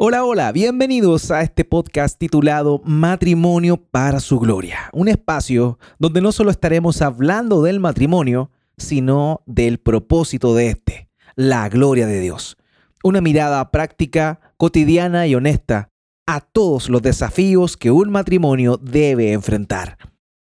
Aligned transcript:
Hola, 0.00 0.24
hola, 0.24 0.52
bienvenidos 0.52 1.32
a 1.32 1.42
este 1.42 1.64
podcast 1.64 2.16
titulado 2.20 2.80
Matrimonio 2.84 3.78
para 3.78 4.20
su 4.20 4.38
Gloria, 4.38 4.90
un 4.92 5.08
espacio 5.08 5.80
donde 5.98 6.20
no 6.20 6.30
solo 6.30 6.52
estaremos 6.52 7.02
hablando 7.02 7.62
del 7.62 7.80
matrimonio, 7.80 8.52
sino 8.76 9.42
del 9.44 9.78
propósito 9.78 10.54
de 10.54 10.68
este, 10.68 11.10
la 11.34 11.68
gloria 11.68 12.06
de 12.06 12.20
Dios. 12.20 12.58
Una 13.02 13.20
mirada 13.20 13.72
práctica, 13.72 14.38
cotidiana 14.56 15.26
y 15.26 15.34
honesta 15.34 15.90
a 16.28 16.42
todos 16.42 16.88
los 16.88 17.02
desafíos 17.02 17.76
que 17.76 17.90
un 17.90 18.10
matrimonio 18.10 18.76
debe 18.76 19.32
enfrentar. 19.32 19.98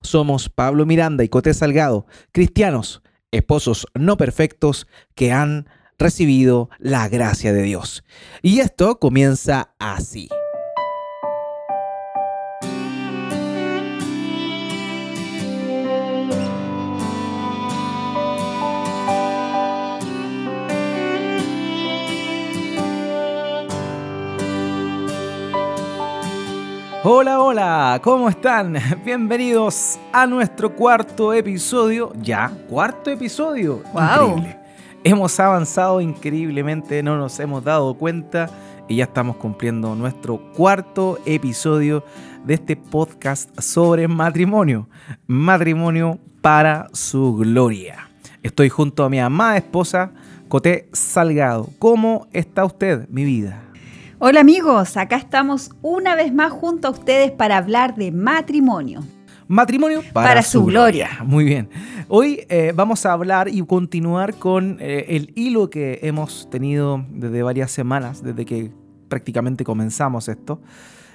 Somos 0.00 0.48
Pablo 0.48 0.86
Miranda 0.86 1.24
y 1.24 1.28
Cote 1.28 1.54
Salgado, 1.54 2.06
cristianos, 2.30 3.02
esposos 3.32 3.88
no 3.94 4.16
perfectos 4.16 4.86
que 5.16 5.32
han 5.32 5.66
recibido 6.00 6.70
la 6.78 7.08
gracia 7.08 7.52
de 7.52 7.62
Dios. 7.62 8.02
Y 8.42 8.58
esto 8.58 8.98
comienza 8.98 9.70
así. 9.78 10.28
Hola, 27.02 27.40
hola, 27.40 28.00
¿cómo 28.04 28.28
están? 28.28 28.76
Bienvenidos 29.04 29.98
a 30.12 30.26
nuestro 30.26 30.74
cuarto 30.74 31.32
episodio. 31.32 32.12
Ya, 32.20 32.52
cuarto 32.68 33.10
episodio. 33.10 33.82
Wow. 33.94 34.36
Increíble. 34.36 34.59
Hemos 35.02 35.40
avanzado 35.40 36.02
increíblemente, 36.02 37.02
no 37.02 37.16
nos 37.16 37.40
hemos 37.40 37.64
dado 37.64 37.94
cuenta 37.94 38.50
y 38.86 38.96
ya 38.96 39.04
estamos 39.04 39.36
cumpliendo 39.36 39.94
nuestro 39.94 40.36
cuarto 40.52 41.18
episodio 41.24 42.04
de 42.44 42.54
este 42.54 42.76
podcast 42.76 43.58
sobre 43.60 44.06
matrimonio. 44.08 44.90
Matrimonio 45.26 46.18
para 46.42 46.88
su 46.92 47.34
gloria. 47.34 48.10
Estoy 48.42 48.68
junto 48.68 49.02
a 49.02 49.08
mi 49.08 49.18
amada 49.18 49.56
esposa, 49.56 50.12
Coté 50.48 50.90
Salgado. 50.92 51.70
¿Cómo 51.78 52.26
está 52.32 52.66
usted, 52.66 53.08
mi 53.08 53.24
vida? 53.24 53.62
Hola 54.18 54.40
amigos, 54.40 54.98
acá 54.98 55.16
estamos 55.16 55.70
una 55.80 56.14
vez 56.14 56.30
más 56.34 56.52
junto 56.52 56.88
a 56.88 56.90
ustedes 56.90 57.30
para 57.30 57.56
hablar 57.56 57.94
de 57.94 58.12
matrimonio. 58.12 59.00
Matrimonio 59.50 60.04
Para 60.12 60.42
su 60.42 60.64
gloria. 60.64 61.24
Muy 61.24 61.44
bien. 61.44 61.68
Hoy 62.06 62.46
eh, 62.48 62.72
vamos 62.72 63.04
a 63.04 63.12
hablar 63.12 63.48
y 63.48 63.60
continuar 63.66 64.36
con 64.36 64.76
eh, 64.78 65.06
el 65.08 65.32
hilo 65.34 65.70
que 65.70 65.98
hemos 66.02 66.48
tenido 66.50 67.04
desde 67.10 67.42
varias 67.42 67.72
semanas, 67.72 68.22
desde 68.22 68.46
que 68.46 68.70
prácticamente 69.08 69.64
comenzamos 69.64 70.28
esto. 70.28 70.60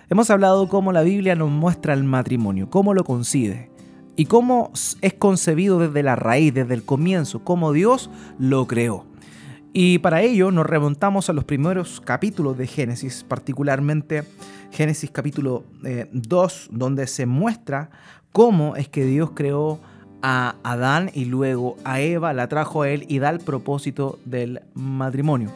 Hemos 0.09 0.29
hablado 0.29 0.67
cómo 0.67 0.91
la 0.91 1.03
Biblia 1.03 1.35
nos 1.35 1.49
muestra 1.49 1.93
el 1.93 2.03
matrimonio, 2.03 2.69
cómo 2.69 2.93
lo 2.93 3.05
concibe 3.05 3.71
y 4.17 4.25
cómo 4.25 4.69
es 4.99 5.13
concebido 5.13 5.79
desde 5.79 6.03
la 6.03 6.17
raíz, 6.17 6.53
desde 6.53 6.73
el 6.73 6.83
comienzo, 6.83 7.41
cómo 7.45 7.71
Dios 7.71 8.09
lo 8.37 8.67
creó. 8.67 9.05
Y 9.77 9.99
para 9.99 10.21
ello 10.21 10.51
nos 10.51 10.65
remontamos 10.65 11.29
a 11.29 11.33
los 11.33 11.43
primeros 11.43 11.99
capítulos 11.99 12.57
de 12.57 12.65
Génesis, 12.65 13.25
particularmente 13.27 14.23
Génesis 14.71 15.11
capítulo 15.11 15.65
2, 16.13 16.69
donde 16.71 17.07
se 17.07 17.25
muestra 17.25 17.89
cómo 18.31 18.77
es 18.77 18.87
que 18.87 19.03
Dios 19.03 19.31
creó 19.35 19.81
a 20.21 20.55
Adán 20.63 21.11
y 21.13 21.25
luego 21.25 21.75
a 21.83 21.99
Eva, 21.99 22.31
la 22.31 22.47
trajo 22.47 22.83
a 22.83 22.89
él 22.89 23.03
y 23.09 23.19
da 23.19 23.29
el 23.29 23.39
propósito 23.39 24.17
del 24.23 24.61
matrimonio. 24.75 25.51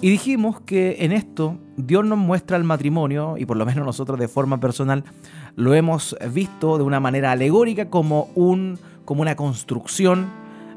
Y 0.00 0.10
dijimos 0.10 0.60
que 0.60 0.98
en 1.00 1.10
esto 1.10 1.58
Dios 1.76 2.04
nos 2.04 2.18
muestra 2.18 2.56
el 2.56 2.62
matrimonio, 2.62 3.34
y 3.36 3.46
por 3.46 3.56
lo 3.56 3.66
menos 3.66 3.84
nosotros 3.84 4.16
de 4.16 4.28
forma 4.28 4.60
personal 4.60 5.02
lo 5.56 5.74
hemos 5.74 6.16
visto 6.32 6.78
de 6.78 6.84
una 6.84 7.00
manera 7.00 7.32
alegórica 7.32 7.90
como, 7.90 8.28
un, 8.36 8.78
como 9.04 9.22
una 9.22 9.34
construcción 9.34 10.28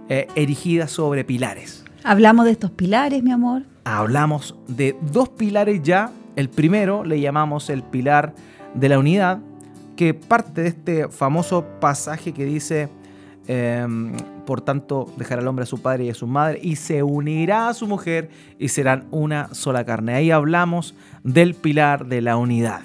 eh, 0.10 0.28
erigida 0.34 0.88
sobre 0.88 1.24
pilares. 1.24 1.87
Hablamos 2.04 2.46
de 2.46 2.52
estos 2.52 2.72
pilares, 2.72 3.24
mi 3.24 3.32
amor. 3.32 3.64
Hablamos 3.84 4.56
de 4.68 4.96
dos 5.12 5.30
pilares 5.30 5.82
ya. 5.84 6.12
El 6.36 6.50
primero 6.50 7.04
le 7.04 7.20
llamamos 7.20 7.70
el 7.70 7.84
pilar 7.84 8.34
de 8.74 8.90
la 8.90 9.00
unidad, 9.00 9.40
que 9.96 10.14
parte 10.14 10.62
de 10.62 10.68
este 10.68 11.10
famoso 11.10 11.66
pasaje 11.80 12.32
que 12.34 12.46
dice, 12.46 12.90
em, 13.48 14.16
por 14.46 14.62
tanto, 14.62 15.12
dejará 15.18 15.42
al 15.42 15.48
hombre 15.48 15.64
a 15.64 15.66
su 15.66 15.82
padre 15.82 16.06
y 16.06 16.10
a 16.10 16.14
su 16.14 16.28
madre 16.28 16.60
y 16.62 16.76
se 16.76 17.02
unirá 17.02 17.70
a 17.70 17.74
su 17.74 17.88
mujer 17.88 18.30
y 18.60 18.70
serán 18.70 19.08
una 19.10 19.54
sola 19.54 19.84
carne. 19.84 20.14
Ahí 20.14 20.32
hablamos 20.32 20.96
del 21.24 21.56
pilar 21.56 22.06
de 22.06 22.22
la 22.22 22.38
unidad. 22.38 22.82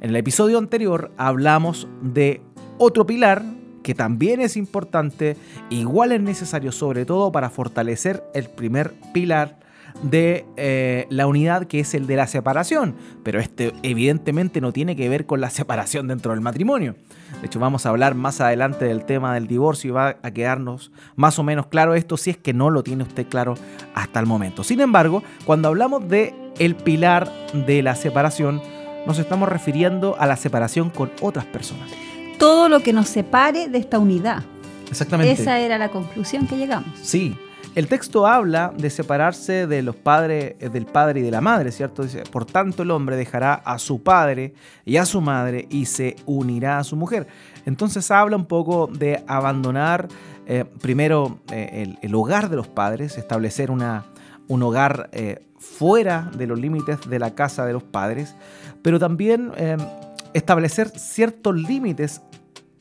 En 0.00 0.10
el 0.10 0.16
episodio 0.16 0.56
anterior 0.56 1.12
hablamos 1.18 1.86
de 2.00 2.40
otro 2.78 3.06
pilar 3.06 3.44
que 3.90 3.94
también 3.96 4.40
es 4.40 4.56
importante, 4.56 5.36
igual 5.68 6.12
es 6.12 6.20
necesario 6.20 6.70
sobre 6.70 7.04
todo 7.04 7.32
para 7.32 7.50
fortalecer 7.50 8.22
el 8.34 8.48
primer 8.48 8.94
pilar 9.12 9.58
de 10.04 10.46
eh, 10.56 11.08
la 11.10 11.26
unidad 11.26 11.64
que 11.66 11.80
es 11.80 11.92
el 11.94 12.06
de 12.06 12.14
la 12.14 12.28
separación, 12.28 12.94
pero 13.24 13.40
este 13.40 13.72
evidentemente 13.82 14.60
no 14.60 14.72
tiene 14.72 14.94
que 14.94 15.08
ver 15.08 15.26
con 15.26 15.40
la 15.40 15.50
separación 15.58 16.06
dentro 16.06 16.30
del 16.30 16.40
matrimonio. 16.40 16.94
De 17.40 17.46
hecho 17.48 17.58
vamos 17.58 17.84
a 17.84 17.88
hablar 17.88 18.14
más 18.14 18.40
adelante 18.40 18.84
del 18.84 19.04
tema 19.04 19.34
del 19.34 19.48
divorcio 19.48 19.88
y 19.88 19.92
va 19.92 20.18
a 20.22 20.30
quedarnos 20.30 20.92
más 21.16 21.40
o 21.40 21.42
menos 21.42 21.66
claro 21.66 21.96
esto 21.96 22.16
si 22.16 22.30
es 22.30 22.36
que 22.36 22.52
no 22.52 22.70
lo 22.70 22.84
tiene 22.84 23.02
usted 23.02 23.26
claro 23.26 23.54
hasta 23.96 24.20
el 24.20 24.26
momento. 24.26 24.62
Sin 24.62 24.80
embargo, 24.80 25.24
cuando 25.44 25.66
hablamos 25.66 26.08
de 26.08 26.32
el 26.60 26.76
pilar 26.76 27.28
de 27.66 27.82
la 27.82 27.96
separación, 27.96 28.62
nos 29.04 29.18
estamos 29.18 29.48
refiriendo 29.48 30.14
a 30.20 30.28
la 30.28 30.36
separación 30.36 30.90
con 30.90 31.10
otras 31.20 31.46
personas. 31.46 31.90
Todo 32.40 32.68
lo 32.68 32.80
que 32.80 32.92
nos 32.92 33.08
separe 33.08 33.68
de 33.68 33.78
esta 33.78 33.98
unidad. 34.00 34.42
Exactamente. 34.88 35.40
Esa 35.40 35.60
era 35.60 35.78
la 35.78 35.90
conclusión 35.90 36.48
que 36.48 36.56
llegamos. 36.56 36.88
Sí, 37.00 37.36
el 37.76 37.86
texto 37.86 38.26
habla 38.26 38.72
de 38.76 38.90
separarse 38.90 39.68
de 39.68 39.82
los 39.82 39.94
padres, 39.94 40.56
eh, 40.58 40.68
del 40.70 40.86
padre 40.86 41.20
y 41.20 41.22
de 41.22 41.30
la 41.30 41.40
madre, 41.40 41.70
¿cierto? 41.70 42.02
Dice, 42.02 42.24
por 42.24 42.44
tanto 42.46 42.82
el 42.82 42.90
hombre 42.90 43.14
dejará 43.14 43.54
a 43.54 43.78
su 43.78 44.02
padre 44.02 44.54
y 44.84 44.96
a 44.96 45.06
su 45.06 45.20
madre 45.20 45.68
y 45.70 45.84
se 45.84 46.16
unirá 46.26 46.78
a 46.78 46.84
su 46.84 46.96
mujer. 46.96 47.28
Entonces 47.66 48.10
habla 48.10 48.36
un 48.36 48.46
poco 48.46 48.88
de 48.88 49.22
abandonar 49.28 50.08
eh, 50.46 50.64
primero 50.80 51.38
eh, 51.52 51.82
el, 51.82 51.98
el, 52.02 52.14
hogar 52.16 52.48
de 52.48 52.56
los 52.56 52.66
padres, 52.66 53.18
establecer 53.18 53.70
una, 53.70 54.06
un 54.48 54.64
hogar 54.64 55.08
eh, 55.12 55.46
fuera 55.58 56.28
de 56.36 56.48
los 56.48 56.58
límites 56.58 56.98
de 57.08 57.18
la 57.20 57.36
casa 57.36 57.64
de 57.66 57.72
los 57.72 57.84
padres, 57.84 58.34
pero 58.82 58.98
también 58.98 59.52
establecer 60.34 60.88
ciertos 60.90 61.54
límites 61.54 62.22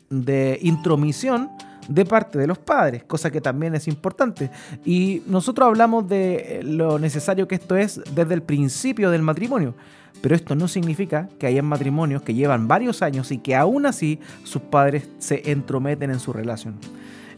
de 0.10 0.60
intromisión 0.62 1.50
de 1.88 2.06
parte 2.06 2.38
de 2.38 2.48
los 2.48 2.60
padres, 2.60 3.04
cosa 3.04 3.32
que 3.32 3.42
también 3.42 3.76
es 3.76 3.88
importante. 3.88 4.52
Y 4.86 5.24
nosotros 5.26 5.68
hablamos 5.68 6.08
de 6.08 6.62
lo 6.64 7.00
necesario 7.00 7.48
que 7.48 7.56
esto 7.56 7.76
es 7.76 8.02
desde 8.14 8.36
el 8.36 8.44
principio 8.44 9.10
del 9.10 9.24
matrimonio. 9.24 9.76
Pero 10.22 10.36
esto 10.36 10.56
no 10.56 10.68
significa 10.68 11.30
que 11.40 11.48
hayan 11.48 11.66
matrimonios 11.66 12.22
que 12.22 12.34
llevan 12.34 12.68
varios 12.68 13.02
años 13.02 13.32
y 13.32 13.38
que 13.38 13.56
aún 13.56 13.86
así 13.86 14.20
sus 14.44 14.62
padres 14.62 15.10
se 15.18 15.50
entrometen 15.52 16.12
en 16.12 16.20
su 16.20 16.34
relación. 16.34 16.76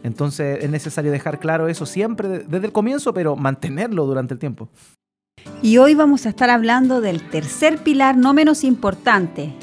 Entonces 0.02 0.62
es 0.62 0.70
necesario 0.70 1.12
dejar 1.12 1.38
claro 1.38 1.68
eso 1.68 1.86
siempre 1.86 2.40
desde 2.40 2.66
el 2.66 2.72
comienzo, 2.72 3.14
pero 3.14 3.36
mantenerlo 3.36 4.04
durante 4.04 4.34
el 4.34 4.40
tiempo. 4.40 4.68
Y 5.62 5.78
hoy 5.78 5.94
vamos 5.94 6.26
a 6.26 6.30
estar 6.30 6.50
hablando 6.50 7.00
del 7.00 7.22
tercer 7.30 7.78
pilar 7.78 8.16
no 8.16 8.34
menos 8.34 8.64
importante, 8.64 9.54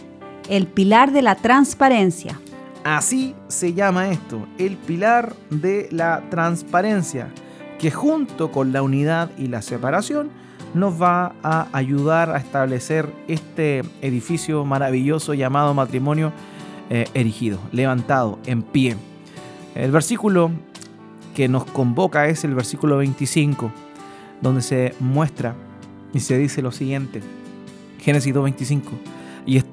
el 0.49 0.67
pilar 0.67 1.11
de 1.11 1.21
la 1.21 1.35
transparencia. 1.35 2.39
Así 2.83 3.35
se 3.47 3.73
llama 3.73 4.09
esto, 4.09 4.47
el 4.57 4.77
pilar 4.77 5.35
de 5.49 5.87
la 5.91 6.23
transparencia, 6.29 7.29
que 7.77 7.91
junto 7.91 8.51
con 8.51 8.73
la 8.73 8.81
unidad 8.81 9.31
y 9.37 9.47
la 9.47 9.61
separación 9.61 10.29
nos 10.73 11.01
va 11.01 11.33
a 11.43 11.67
ayudar 11.73 12.31
a 12.31 12.37
establecer 12.37 13.11
este 13.27 13.83
edificio 14.01 14.65
maravilloso 14.65 15.33
llamado 15.33 15.73
matrimonio 15.73 16.31
eh, 16.89 17.07
erigido, 17.13 17.59
levantado, 17.71 18.39
en 18.45 18.61
pie. 18.61 18.95
El 19.75 19.91
versículo 19.91 20.51
que 21.35 21.47
nos 21.47 21.65
convoca 21.65 22.27
es 22.27 22.43
el 22.43 22.55
versículo 22.55 22.97
25, 22.97 23.71
donde 24.41 24.61
se 24.61 24.95
muestra 24.99 25.55
y 26.13 26.19
se 26.19 26.37
dice 26.37 26.61
lo 26.61 26.71
siguiente, 26.71 27.21
Génesis 27.99 28.33
2.25, 28.33 28.81
y 28.83 29.18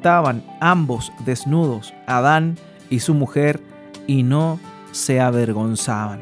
estaban 0.07 0.45
ambos 0.61 1.13
desnudos, 1.25 1.93
Adán 2.07 2.57
y 2.91 3.01
su 3.01 3.13
mujer, 3.13 3.61
y 4.07 4.23
no 4.23 4.61
se 4.93 5.19
avergonzaban. 5.19 6.21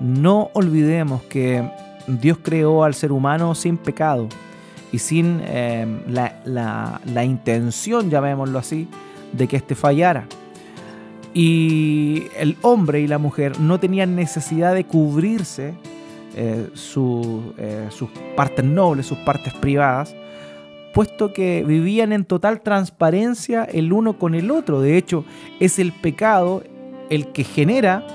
No 0.00 0.48
olvidemos 0.54 1.20
que 1.24 1.68
Dios 2.06 2.38
creó 2.42 2.82
al 2.82 2.94
ser 2.94 3.12
humano 3.12 3.54
sin 3.54 3.76
pecado 3.76 4.26
y 4.90 5.00
sin 5.00 5.42
eh, 5.44 5.86
la, 6.06 7.24
intención, 7.26 8.08
llamémoslo 8.08 8.58
así, 8.58 8.88
de 9.34 9.48
que 9.48 9.56
éste 9.56 9.74
fallara. 9.74 10.24
Y 11.34 12.22
el 12.38 12.56
hombre 12.62 13.02
y 13.02 13.06
la 13.06 13.18
mujer 13.18 13.60
no 13.60 13.78
tenían 13.78 14.16
necesidad 14.16 14.72
de 14.72 14.84
cubrirse 14.84 15.74
eh, 16.34 16.70
eh, 16.72 17.88
sus 17.90 18.08
partes 18.34 18.64
nobles, 18.64 19.04
sus 19.04 19.18
partes 19.18 19.52
privadas, 19.52 20.16
puesto 20.94 21.32
que 21.32 21.64
vivían 21.66 22.12
en 22.12 22.24
total 22.24 22.62
transparencia 22.62 23.64
el 23.64 23.92
uno 23.92 24.16
con 24.18 24.34
el 24.34 24.50
otro. 24.50 24.80
De 24.80 24.96
hecho, 24.96 25.24
es 25.60 25.78
el 25.78 25.92
pecado 25.92 26.62
el 27.10 27.32
que 27.32 27.44
genera 27.44 28.06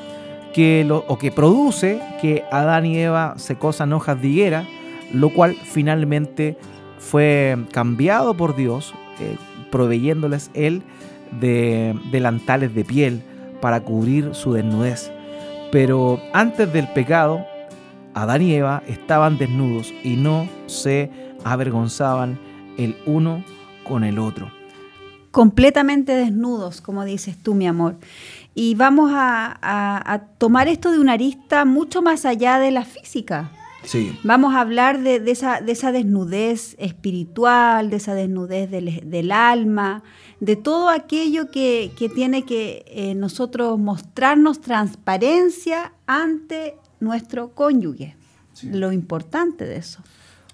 que 0.54 0.84
lo, 0.86 1.04
o 1.08 1.18
que 1.18 1.32
produce 1.32 2.02
que 2.22 2.44
Adán 2.52 2.86
y 2.86 2.98
Eva 2.98 3.36
se 3.38 3.56
cosan 3.56 3.94
hojas 3.94 4.20
de 4.22 4.30
higuera, 4.30 4.66
lo 5.14 5.30
cual 5.32 5.56
finalmente 5.62 6.58
fue 6.98 7.58
cambiado 7.72 8.34
por 8.36 8.56
Dios, 8.56 8.96
eh, 9.20 9.36
proveyéndoles 9.72 10.50
él 10.54 10.82
de 11.40 11.96
delantales 12.12 12.74
de 12.74 12.86
piel 12.86 13.22
para 13.62 13.82
cubrir 13.82 14.34
su 14.34 14.54
desnudez. 14.54 15.12
Pero 15.72 16.20
antes 16.34 16.72
del 16.72 16.88
pecado, 16.88 17.46
Adán 18.14 18.42
y 18.42 18.54
Eva 18.54 18.84
estaban 18.88 19.38
desnudos 19.38 19.94
y 20.04 20.16
no 20.16 20.48
se 20.66 21.12
avergonzaban 21.44 22.40
el 22.80 22.96
uno 23.06 23.44
con 23.84 24.04
el 24.04 24.18
otro. 24.20 24.52
Completamente 25.32 26.14
desnudos, 26.14 26.82
como 26.82 27.06
dices 27.06 27.38
tú, 27.38 27.54
mi 27.54 27.68
amor. 27.68 27.98
Y 28.56 28.76
vamos 28.76 29.12
a, 29.14 30.24
tomar 30.38 30.68
esto 30.68 30.92
de 30.92 31.00
una 31.00 31.14
arista 31.14 31.66
mucho 31.66 32.02
más 32.02 32.26
allá 32.26 32.58
de 32.58 32.72
la 32.72 32.86
física. 32.86 33.52
Sí. 33.84 34.18
Vamos 34.24 34.56
a 34.56 34.62
hablar 34.62 35.02
de, 35.02 35.22
esa, 35.28 35.62
desnudez 35.92 36.76
espiritual, 36.80 37.90
de 37.90 37.98
esa 37.98 38.14
desnudez 38.16 38.70
del, 38.72 39.32
alma, 39.32 40.04
de 40.40 40.56
todo 40.56 40.90
aquello 40.90 41.52
que, 41.52 41.92
tiene 42.16 42.44
que 42.44 42.86
eh, 42.88 43.14
nosotros 43.14 43.78
mostrarnos 43.78 44.62
transparencia 44.62 45.94
ante 46.08 46.76
nuestro 47.00 47.54
cónyuge. 47.54 48.16
Lo 48.64 48.92
importante 48.92 49.66
de 49.66 49.78
eso. 49.78 50.04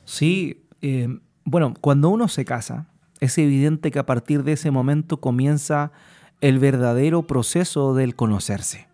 Sí, 0.03 0.61
eh, 0.81 1.07
bueno, 1.45 1.73
cuando 1.79 2.09
uno 2.09 2.27
se 2.27 2.43
casa, 2.43 2.87
es 3.19 3.37
evidente 3.37 3.91
que 3.91 3.99
a 3.99 4.05
partir 4.05 4.43
de 4.43 4.53
ese 4.53 4.71
momento 4.71 5.21
comienza 5.21 5.91
el 6.41 6.59
verdadero 6.59 7.23
proceso 7.27 7.93
del 7.95 8.15
conocerse. 8.15 8.87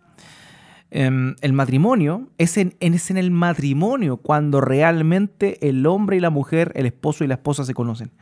Em, 0.90 1.34
el 1.40 1.54
matrimonio 1.54 2.28
es 2.36 2.58
en, 2.58 2.76
es 2.80 3.10
en 3.10 3.16
el 3.16 3.30
matrimonio 3.30 4.18
cuando 4.18 4.60
realmente 4.60 5.66
el 5.66 5.86
hombre 5.86 6.18
y 6.18 6.20
la 6.20 6.28
mujer, 6.28 6.70
el 6.74 6.84
esposo 6.84 7.24
y 7.24 7.26
la 7.26 7.34
esposa 7.34 7.64
se 7.64 7.72
conocen. 7.72 8.12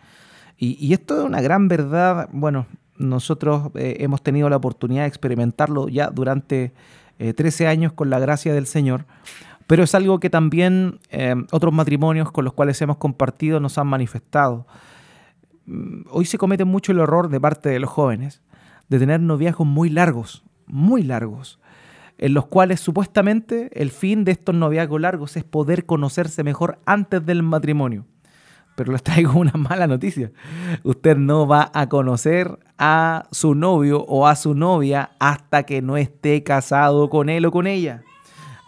Y, 0.57 0.93
esto 0.93 1.19
es 1.19 1.25
una 1.25 1.41
gran 1.41 1.69
verdad. 1.69 2.29
Bueno, 2.33 2.67
nosotros 2.99 3.71
eh, 3.77 3.97
hemos 4.01 4.23
tenido 4.23 4.51
la 4.51 4.57
oportunidad 4.57 5.03
de 5.03 5.09
experimentarlo 5.09 5.89
ya 5.89 6.11
durante 6.11 6.75
13 7.17 7.65
eh, 7.65 7.67
años 7.67 7.95
con 7.95 8.11
la 8.11 8.19
gracia 8.19 8.53
del 8.53 8.67
Señor. 8.67 9.07
Pero 9.71 9.85
es 9.85 9.95
algo 9.95 10.19
que 10.19 10.31
también 10.31 10.99
em, 11.11 11.47
otros 11.53 11.73
matrimonios 11.73 12.33
con 12.33 12.45
los 12.45 12.55
cuales 12.55 12.83
hemos 12.83 12.97
compartido 12.97 13.61
nos 13.61 13.79
han 13.79 13.87
manifestado. 13.87 14.67
Mm, 15.67 16.09
hoy 16.11 16.25
se 16.25 16.39
comete 16.39 16.65
mucho 16.65 16.91
el 16.91 16.99
error 16.99 17.29
de 17.29 17.41
parte 17.41 17.69
de 17.69 17.79
los 17.79 17.89
jóvenes 17.89 18.43
de 18.89 18.99
tener 18.99 19.21
noviazgos 19.21 19.69
muy 19.69 19.89
largos, 19.89 20.43
muy 20.67 21.05
largos, 21.05 21.61
en 22.19 22.35
los 22.35 22.47
cuales 22.47 22.81
supuestamente 22.81 23.71
el 23.81 23.93
fin 23.93 24.25
de 24.25 24.33
estos 24.33 24.57
noviazgos 24.57 25.01
largos 25.01 25.37
es 25.37 25.45
poder 25.45 25.87
conocerse 25.87 26.43
mejor 26.43 26.81
antes 26.85 27.25
del 27.25 27.45
matrimonio. 27.45 28.07
Pero 28.75 28.91
les 28.91 29.05
traigo 29.05 29.39
una 29.39 29.53
mala 29.53 29.87
noticia. 29.87 30.33
Usted 30.83 31.17
no 31.17 31.47
va 31.47 31.71
a 31.75 31.89
conocer 31.89 32.59
a 32.77 33.29
su 33.31 33.55
novio 33.55 34.05
o 34.09 34.27
a 34.27 34.35
su 34.35 34.57
novia 34.57 35.13
hasta 35.21 35.63
que 35.63 35.81
no 35.81 35.97
esté 35.97 36.43
casado 36.43 37.09
con 37.09 37.29
él 37.29 37.47
o 37.47 37.53
con 37.53 37.69
ella. 37.69 38.03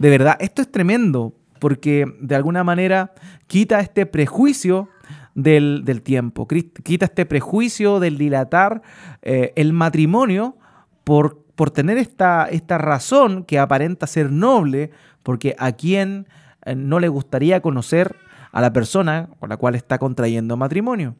De 0.03 0.11
verdad, 0.11 0.37
esto 0.41 0.63
es 0.63 0.73
tremendo 0.73 1.33
porque 1.61 2.13
de 2.21 2.35
alguna 2.35 2.65
manera 2.65 3.13
quita 3.47 3.79
este 3.79 4.05
prejuicio 4.05 4.89
del, 5.37 5.85
tiempo, 6.03 6.49
quita 6.49 7.05
este 7.05 7.25
prejuicio 7.25 8.01
del 8.01 8.19
dilatar 8.19 8.83
eh, 9.23 9.53
el 9.55 9.73
matrimonio 9.73 10.57
por, 11.05 11.45
por 11.55 11.71
tener 11.71 11.99
esta, 11.99 12.49
esta 12.51 12.79
razón 12.79 13.45
que 13.45 13.61
aparenta 13.61 14.09
ser 14.09 14.33
noble, 14.33 14.91
porque 15.23 15.55
a 15.57 15.71
quien 15.71 16.27
eh, 16.65 16.75
no 16.75 16.99
le 16.99 17.07
gustaría 17.07 17.63
conocer 17.63 18.17
a 18.51 18.61
la 18.61 18.73
persona 18.73 19.29
con 19.39 19.51
la 19.51 19.57
cual 19.57 19.77
está 19.77 20.01
contrayendo 20.01 20.57
matrimonio. 20.57 21.15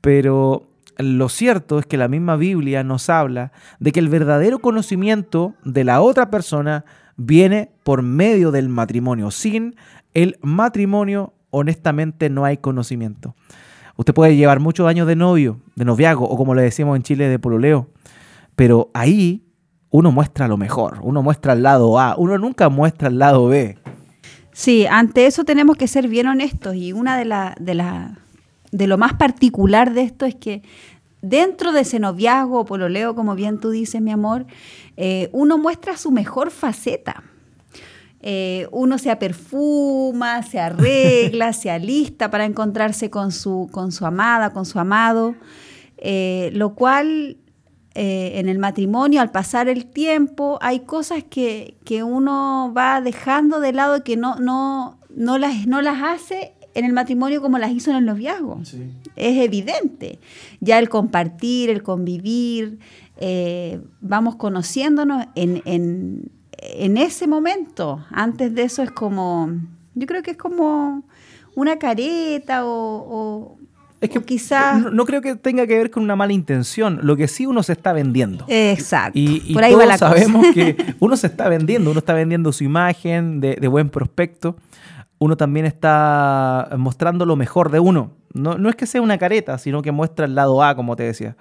Pero 0.00 0.66
lo 0.96 1.28
cierto 1.28 1.78
es 1.78 1.86
que 1.86 1.96
la 1.96 2.08
misma 2.08 2.34
Biblia 2.34 2.82
nos 2.82 3.10
habla 3.10 3.52
de 3.78 3.92
que 3.92 4.00
el 4.00 4.08
verdadero 4.08 4.58
conocimiento 4.58 5.54
de 5.62 5.84
la 5.84 6.00
otra 6.00 6.30
persona 6.30 6.84
viene 7.18 7.70
por 7.82 8.02
medio 8.02 8.50
del 8.50 8.70
matrimonio. 8.70 9.30
Sin 9.30 9.76
el 10.14 10.38
matrimonio 10.40 11.34
honestamente 11.50 12.30
no 12.30 12.46
hay 12.46 12.56
conocimiento. 12.56 13.34
Usted 13.96 14.14
puede 14.14 14.36
llevar 14.36 14.60
muchos 14.60 14.86
años 14.86 15.06
de 15.06 15.16
novio, 15.16 15.60
de 15.74 15.84
noviazgo, 15.84 16.24
o 16.24 16.36
como 16.36 16.54
le 16.54 16.62
decimos 16.62 16.96
en 16.96 17.02
Chile, 17.02 17.28
de 17.28 17.38
pololeo, 17.38 17.88
pero 18.54 18.90
ahí 18.94 19.42
uno 19.90 20.12
muestra 20.12 20.48
lo 20.48 20.56
mejor, 20.56 21.00
uno 21.02 21.22
muestra 21.22 21.54
el 21.54 21.62
lado 21.62 21.98
A, 21.98 22.14
uno 22.16 22.38
nunca 22.38 22.68
muestra 22.68 23.08
el 23.08 23.18
lado 23.18 23.48
B. 23.48 23.76
Sí, 24.52 24.86
ante 24.86 25.26
eso 25.26 25.44
tenemos 25.44 25.76
que 25.76 25.88
ser 25.88 26.08
bien 26.08 26.28
honestos 26.28 26.76
y 26.76 26.92
una 26.92 27.16
de 27.16 27.24
la, 27.24 27.56
de 27.58 27.74
la, 27.74 28.18
de 28.70 28.86
lo 28.86 28.98
más 28.98 29.14
particular 29.14 29.94
de 29.94 30.02
esto 30.02 30.26
es 30.26 30.36
que 30.36 30.62
dentro 31.22 31.72
de 31.72 31.80
ese 31.80 31.98
noviazgo 31.98 32.60
o 32.60 32.64
pololeo, 32.64 33.14
como 33.14 33.34
bien 33.34 33.58
tú 33.58 33.70
dices, 33.70 34.00
mi 34.00 34.12
amor, 34.12 34.46
eh, 35.00 35.28
uno 35.30 35.58
muestra 35.58 35.96
su 35.96 36.10
mejor 36.10 36.50
faceta. 36.50 37.22
Eh, 38.20 38.66
uno 38.72 38.98
se 38.98 39.12
aperfuma, 39.12 40.42
se 40.42 40.58
arregla, 40.60 41.52
se 41.52 41.70
alista 41.70 42.30
para 42.30 42.44
encontrarse 42.44 43.08
con 43.08 43.30
su, 43.30 43.68
con 43.70 43.92
su 43.92 44.04
amada, 44.04 44.52
con 44.52 44.66
su 44.66 44.80
amado, 44.80 45.36
eh, 45.98 46.50
lo 46.52 46.74
cual 46.74 47.36
eh, 47.94 48.32
en 48.40 48.48
el 48.48 48.58
matrimonio, 48.58 49.20
al 49.20 49.30
pasar 49.30 49.68
el 49.68 49.86
tiempo, 49.86 50.58
hay 50.60 50.80
cosas 50.80 51.22
que, 51.22 51.76
uno 52.04 52.72
va 52.76 53.00
dejando 53.00 53.60
de 53.60 53.72
lado 53.72 53.98
y 53.98 54.00
que 54.00 54.16
no, 54.16 54.34
no, 54.40 54.98
no, 55.14 55.38
las, 55.38 55.68
no 55.68 55.80
las 55.80 56.02
hace 56.02 56.54
en 56.78 56.84
el 56.84 56.92
matrimonio 56.92 57.42
como 57.42 57.58
las 57.58 57.72
hizo 57.72 57.90
en 57.90 57.96
el 57.96 58.06
noviazgo. 58.06 58.60
Es 59.16 59.38
evidente. 59.38 60.18
Ya 60.60 60.78
el 60.78 60.88
compartir, 60.88 61.70
el 61.70 61.82
convivir, 61.82 62.78
vamos 64.00 64.36
conociéndonos 64.36 65.26
en, 65.34 66.30
en 66.60 66.96
ese 66.96 67.26
momento. 67.26 68.04
Antes 68.10 68.54
de 68.54 68.62
eso 68.62 68.82
es 68.82 68.90
como, 68.90 69.50
yo 69.94 70.06
creo 70.06 70.22
que 70.22 70.32
es 70.32 70.36
como 70.36 71.04
una 71.54 71.78
careta 71.78 72.64
o, 72.64 73.56
es 74.00 74.10
que 74.10 74.22
quizás... 74.22 74.92
No, 74.92 75.04
creo 75.04 75.20
que 75.20 75.34
tenga 75.34 75.66
que 75.66 75.76
ver 75.76 75.90
con 75.90 76.04
una 76.04 76.14
mala 76.14 76.32
intención. 76.32 77.00
Lo 77.02 77.16
que 77.16 77.26
sí 77.26 77.46
uno 77.46 77.64
se 77.64 77.72
está 77.72 77.92
vendiendo. 77.92 78.44
Exacto. 78.46 79.18
Y, 79.18 79.52
todos 79.54 79.98
sabemos 79.98 80.46
que 80.54 80.76
uno 81.00 81.16
se 81.16 81.26
está 81.26 81.48
vendiendo. 81.48 81.90
Uno 81.90 81.98
está 81.98 82.14
vendiendo 82.14 82.52
su 82.52 82.62
imagen 82.62 83.40
de, 83.40 83.66
buen 83.66 83.90
prospecto. 83.90 84.56
Uno 85.18 85.36
también 85.36 85.66
está 85.66 86.68
mostrando 86.76 87.26
lo 87.26 87.36
mejor 87.36 87.70
de 87.70 87.80
uno. 87.80 88.12
No, 88.34 88.56
no, 88.56 88.68
es 88.68 88.76
que 88.76 88.86
sea 88.86 89.02
una 89.02 89.18
careta, 89.18 89.58
sino 89.58 89.82
que 89.82 89.90
muestra 89.90 90.26
el 90.26 90.34
lado 90.34 90.62
A, 90.62 90.74
como 90.74 90.96
te 90.96 91.02
decía. 91.02 91.36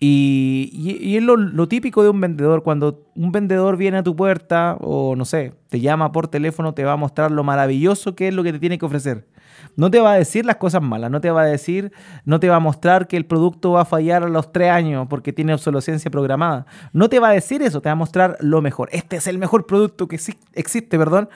Y, 0.00 1.16
es 1.16 1.22
lo, 1.22 1.68
típico 1.68 2.02
de 2.02 2.08
un 2.08 2.20
vendedor. 2.20 2.62
Cuando 2.62 3.04
un 3.16 3.32
vendedor 3.32 3.76
viene 3.76 3.98
a 3.98 4.02
tu 4.02 4.14
puerta 4.14 4.76
o 4.80 5.16
no 5.16 5.24
sé, 5.24 5.54
te 5.68 5.80
llama 5.80 6.12
por 6.12 6.28
teléfono, 6.28 6.72
te 6.74 6.84
va 6.84 6.92
a 6.92 6.96
mostrar 6.96 7.30
lo 7.30 7.42
maravilloso 7.42 8.14
que 8.14 8.28
es 8.28 8.34
lo 8.34 8.44
que 8.44 8.52
te 8.52 8.58
tiene 8.58 8.78
que 8.78 8.86
ofrecer. 8.86 9.26
No 9.74 9.90
te 9.90 9.98
va 10.00 10.12
a 10.12 10.14
decir 10.16 10.44
las 10.44 10.56
cosas 10.56 10.82
malas, 10.82 11.10
no 11.10 11.20
te 11.20 11.30
va 11.30 11.42
a 11.42 11.46
decir, 11.46 11.92
no 12.24 12.38
te 12.38 12.48
va 12.48 12.56
a 12.56 12.60
mostrar 12.60 13.08
que 13.08 13.16
el 13.16 13.26
producto 13.26 13.72
va 13.72 13.82
a 13.82 13.84
fallar 13.84 14.22
a 14.22 14.28
los 14.28 14.52
tres 14.52 14.70
años 14.70 15.06
porque 15.10 15.32
tiene 15.32 15.54
obsolescencia 15.54 16.10
programada. 16.10 16.66
No 16.92 17.08
te 17.08 17.18
va 17.18 17.30
a 17.30 17.32
decir 17.32 17.62
eso, 17.62 17.80
te 17.80 17.88
va 17.88 17.92
a 17.92 17.96
mostrar 17.96 18.36
lo 18.40 18.62
mejor. 18.62 18.88
Este 18.92 19.16
es 19.16 19.26
el 19.26 19.38
mejor 19.38 19.66
producto 19.66 20.06
que 20.06 20.18
existe, 20.54 20.98
perdón. 20.98 21.28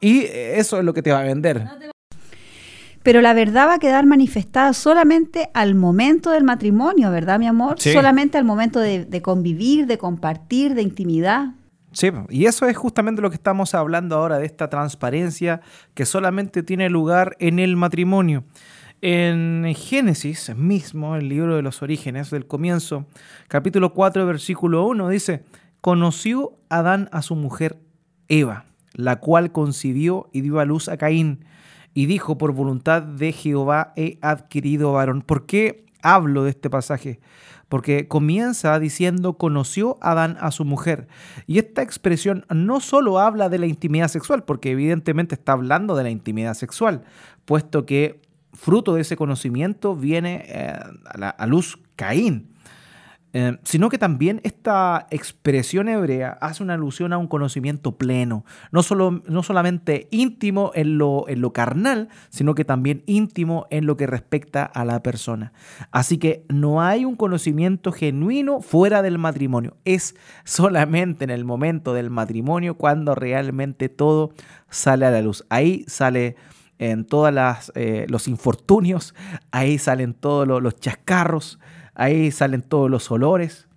Y 0.00 0.24
eso 0.24 0.78
es 0.78 0.84
lo 0.84 0.92
que 0.92 1.02
te 1.02 1.12
va 1.12 1.20
a 1.20 1.24
vender 1.24 1.68
pero 3.08 3.22
la 3.22 3.32
verdad 3.32 3.68
va 3.68 3.76
a 3.76 3.78
quedar 3.78 4.04
manifestada 4.04 4.74
solamente 4.74 5.48
al 5.54 5.74
momento 5.74 6.30
del 6.30 6.44
matrimonio, 6.44 7.10
¿verdad, 7.10 7.38
mi 7.38 7.46
amor? 7.46 7.80
Solamente 7.80 8.36
al 8.36 8.44
momento 8.44 8.80
de, 8.80 9.22
convivir, 9.22 9.86
de 9.86 9.96
compartir, 9.96 10.74
de 10.74 10.82
intimidad. 10.82 11.54
Sí, 11.92 12.10
y 12.28 12.44
eso 12.44 12.66
es 12.66 12.76
justamente 12.76 13.22
lo 13.22 13.30
que 13.30 13.36
estamos 13.36 13.74
hablando 13.74 14.16
ahora, 14.16 14.36
de 14.36 14.44
esta 14.44 14.68
transparencia 14.68 15.62
que 15.94 16.04
solamente 16.04 16.62
tiene 16.62 16.90
lugar 16.90 17.34
en 17.38 17.58
el 17.60 17.76
matrimonio. 17.76 18.44
En 19.00 19.64
Génesis 19.74 20.54
mismo, 20.54 21.16
el 21.16 21.30
libro 21.30 21.56
de 21.56 21.62
los 21.62 21.80
orígenes, 21.80 22.28
del 22.28 22.46
comienzo, 22.46 23.06
capítulo 23.48 23.94
4, 23.94 24.26
versículo 24.26 24.84
1, 24.84 25.08
dice, 25.08 25.44
conoció 25.80 26.58
Adán 26.68 27.08
a 27.10 27.22
su 27.22 27.36
mujer 27.36 27.78
Eva, 28.28 28.66
la 28.92 29.16
cual 29.16 29.50
concibió 29.50 30.28
y 30.30 30.42
dio 30.42 30.60
a 30.60 30.66
luz 30.66 30.90
a 30.90 30.98
Caín 30.98 31.46
y 31.98 32.06
dijo, 32.06 32.38
por 32.38 32.52
voluntad 32.52 33.02
de 33.02 33.32
Jehová 33.32 33.92
he 33.96 34.20
adquirido 34.22 34.92
varón. 34.92 35.20
¿Por 35.20 35.46
qué 35.46 35.84
hablo 36.00 36.44
de 36.44 36.50
este 36.50 36.70
pasaje? 36.70 37.18
Porque 37.68 38.06
comienza 38.06 38.78
diciendo, 38.78 39.32
conoció 39.32 39.98
Adán 40.00 40.36
a 40.40 40.52
su 40.52 40.64
mujer. 40.64 41.08
Y 41.48 41.58
esta 41.58 41.82
expresión 41.82 42.46
no 42.54 42.78
solo 42.78 43.18
habla 43.18 43.48
de 43.48 43.58
la 43.58 43.66
intimidad 43.66 44.06
sexual, 44.06 44.44
porque 44.44 44.70
evidentemente 44.70 45.34
está 45.34 45.54
hablando 45.54 45.96
de 45.96 46.04
la 46.04 46.10
intimidad 46.10 46.54
sexual, 46.54 47.02
puesto 47.44 47.84
que 47.84 48.20
fruto 48.52 48.94
de 48.94 49.00
ese 49.00 49.16
conocimiento 49.16 49.96
viene 49.96 50.44
eh, 50.46 50.78
a, 51.36 51.46
luz 51.48 51.80
Caín. 51.96 52.52
Eh, 53.34 53.58
sino 53.62 53.90
que 53.90 53.98
también 53.98 54.40
esta 54.42 55.06
expresión 55.10 55.90
hebrea 55.90 56.38
hace 56.40 56.62
una 56.62 56.74
alusión 56.74 57.12
a 57.12 57.18
un 57.18 57.26
conocimiento 57.26 57.98
pleno, 57.98 58.44
no, 58.72 58.82
solo, 58.82 59.22
no 59.26 59.42
solamente 59.42 60.08
íntimo 60.10 60.72
en 60.74 60.96
lo, 60.96 61.28
en 61.28 61.42
lo 61.42 61.52
carnal, 61.52 62.08
sino 62.30 62.54
que 62.54 62.64
también 62.64 63.02
íntimo 63.04 63.66
en 63.68 63.84
lo 63.84 63.98
que 63.98 64.06
respecta 64.06 64.64
a 64.64 64.86
la 64.86 65.02
persona. 65.02 65.52
Así 65.90 66.16
que 66.16 66.46
no 66.48 66.80
hay 66.80 67.04
un 67.04 67.16
conocimiento 67.16 67.92
genuino 67.92 68.62
fuera 68.62 69.02
del 69.02 69.18
matrimonio, 69.18 69.76
es 69.84 70.16
solamente 70.44 71.24
en 71.24 71.30
el 71.30 71.44
momento 71.44 71.92
del 71.92 72.08
matrimonio 72.08 72.76
cuando 72.78 73.14
realmente 73.14 73.90
todo 73.90 74.32
sale 74.70 75.04
a 75.04 75.10
la 75.10 75.20
luz. 75.20 75.44
Ahí 75.50 75.84
sale 75.86 76.36
en 76.78 77.04
todos 77.04 77.34
eh, 77.74 78.06
los 78.08 78.28
infortunios, 78.28 79.14
ahí 79.50 79.78
salen 79.78 80.14
todos 80.14 80.46
los 80.46 80.76
chascarros, 80.76 81.58
ahí 81.98 82.30
salen 82.30 82.62
todos 82.62 82.90
los 82.90 83.10
olores. 83.10 83.68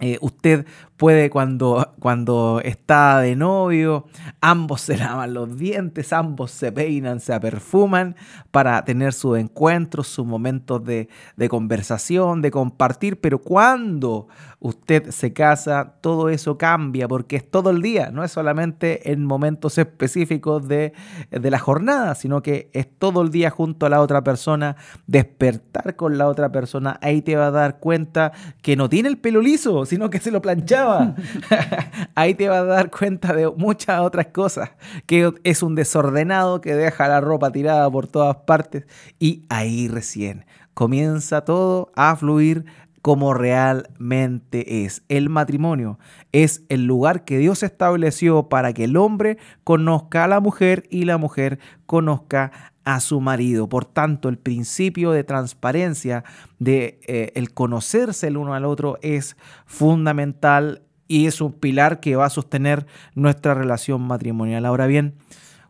Eh, 0.00 0.18
usted 0.20 0.66
puede 0.96 1.30
cuando, 1.30 1.94
cuando 1.98 2.60
está 2.64 3.20
de 3.20 3.36
novio, 3.36 4.06
ambos 4.40 4.80
se 4.80 4.96
lavan 4.98 5.34
los 5.34 5.58
dientes, 5.58 6.12
ambos 6.12 6.50
se 6.50 6.72
peinan, 6.72 7.20
se 7.20 7.38
perfuman 7.40 8.16
para 8.50 8.84
tener 8.84 9.12
sus 9.12 9.38
encuentros, 9.38 10.06
sus 10.06 10.26
momentos 10.26 10.84
de, 10.84 11.08
de 11.36 11.48
conversación, 11.48 12.42
de 12.42 12.50
compartir, 12.50 13.20
pero 13.20 13.38
cuando 13.38 14.28
usted 14.60 15.10
se 15.10 15.34
casa, 15.34 15.96
todo 16.00 16.30
eso 16.30 16.56
cambia 16.56 17.06
porque 17.06 17.36
es 17.36 17.50
todo 17.50 17.68
el 17.70 17.82
día, 17.82 18.10
no 18.10 18.24
es 18.24 18.32
solamente 18.32 19.12
en 19.12 19.24
momentos 19.24 19.76
específicos 19.76 20.66
de, 20.66 20.94
de 21.30 21.50
la 21.50 21.58
jornada, 21.58 22.14
sino 22.14 22.42
que 22.42 22.70
es 22.72 22.88
todo 22.98 23.20
el 23.20 23.30
día 23.30 23.50
junto 23.50 23.84
a 23.84 23.90
la 23.90 24.00
otra 24.00 24.24
persona, 24.24 24.76
despertar 25.06 25.96
con 25.96 26.16
la 26.16 26.28
otra 26.28 26.50
persona, 26.50 26.98
ahí 27.02 27.20
te 27.20 27.36
va 27.36 27.48
a 27.48 27.50
dar 27.50 27.78
cuenta 27.78 28.32
que 28.62 28.74
no 28.74 28.88
tiene 28.88 29.10
el 29.10 29.18
pelo 29.18 29.42
liso, 29.42 29.83
sino 29.86 30.10
que 30.10 30.20
se 30.20 30.30
lo 30.30 30.42
planchaba. 30.42 31.14
Ahí 32.14 32.34
te 32.34 32.48
vas 32.48 32.60
a 32.60 32.64
dar 32.64 32.90
cuenta 32.90 33.32
de 33.32 33.50
muchas 33.50 34.00
otras 34.00 34.26
cosas, 34.26 34.70
que 35.06 35.32
es 35.44 35.62
un 35.62 35.74
desordenado 35.74 36.60
que 36.60 36.74
deja 36.74 37.08
la 37.08 37.20
ropa 37.20 37.50
tirada 37.52 37.90
por 37.90 38.06
todas 38.06 38.36
partes. 38.36 38.84
Y 39.18 39.44
ahí 39.48 39.88
recién 39.88 40.44
comienza 40.74 41.44
todo 41.44 41.92
a 41.94 42.16
fluir 42.16 42.64
como 43.04 43.34
realmente 43.34 44.86
es. 44.86 45.02
El 45.10 45.28
matrimonio 45.28 45.98
es 46.32 46.64
el 46.70 46.86
lugar 46.86 47.26
que 47.26 47.36
Dios 47.36 47.62
estableció 47.62 48.48
para 48.48 48.72
que 48.72 48.84
el 48.84 48.96
hombre 48.96 49.36
conozca 49.62 50.24
a 50.24 50.26
la 50.26 50.40
mujer 50.40 50.84
y 50.88 51.04
la 51.04 51.18
mujer 51.18 51.58
conozca 51.84 52.50
a 52.82 53.00
su 53.00 53.20
marido. 53.20 53.68
Por 53.68 53.84
tanto, 53.84 54.30
el 54.30 54.38
principio 54.38 55.10
de 55.10 55.22
transparencia, 55.22 56.24
de 56.58 56.98
eh, 57.06 57.32
el 57.34 57.52
conocerse 57.52 58.28
el 58.28 58.38
uno 58.38 58.54
al 58.54 58.64
otro 58.64 58.96
es 59.02 59.36
fundamental 59.66 60.80
y 61.06 61.26
es 61.26 61.42
un 61.42 61.52
pilar 61.52 62.00
que 62.00 62.16
va 62.16 62.24
a 62.24 62.30
sostener 62.30 62.86
nuestra 63.14 63.52
relación 63.52 64.00
matrimonial. 64.00 64.64
Ahora 64.64 64.86
bien, 64.86 65.16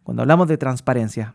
cuando 0.05 0.23
hablamos 0.23 0.47
de 0.47 0.57
transparencia, 0.57 1.35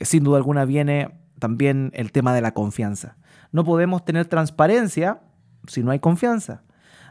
sin 0.00 0.24
duda 0.24 0.38
alguna 0.38 0.64
viene 0.64 1.20
también 1.38 1.92
el 1.94 2.10
tema 2.10 2.34
de 2.34 2.40
la 2.40 2.52
confianza. 2.52 3.16
No 3.52 3.64
podemos 3.64 4.04
tener 4.04 4.26
transparencia 4.26 5.20
si 5.66 5.82
no 5.82 5.90
hay 5.90 5.98
confianza. 5.98 6.62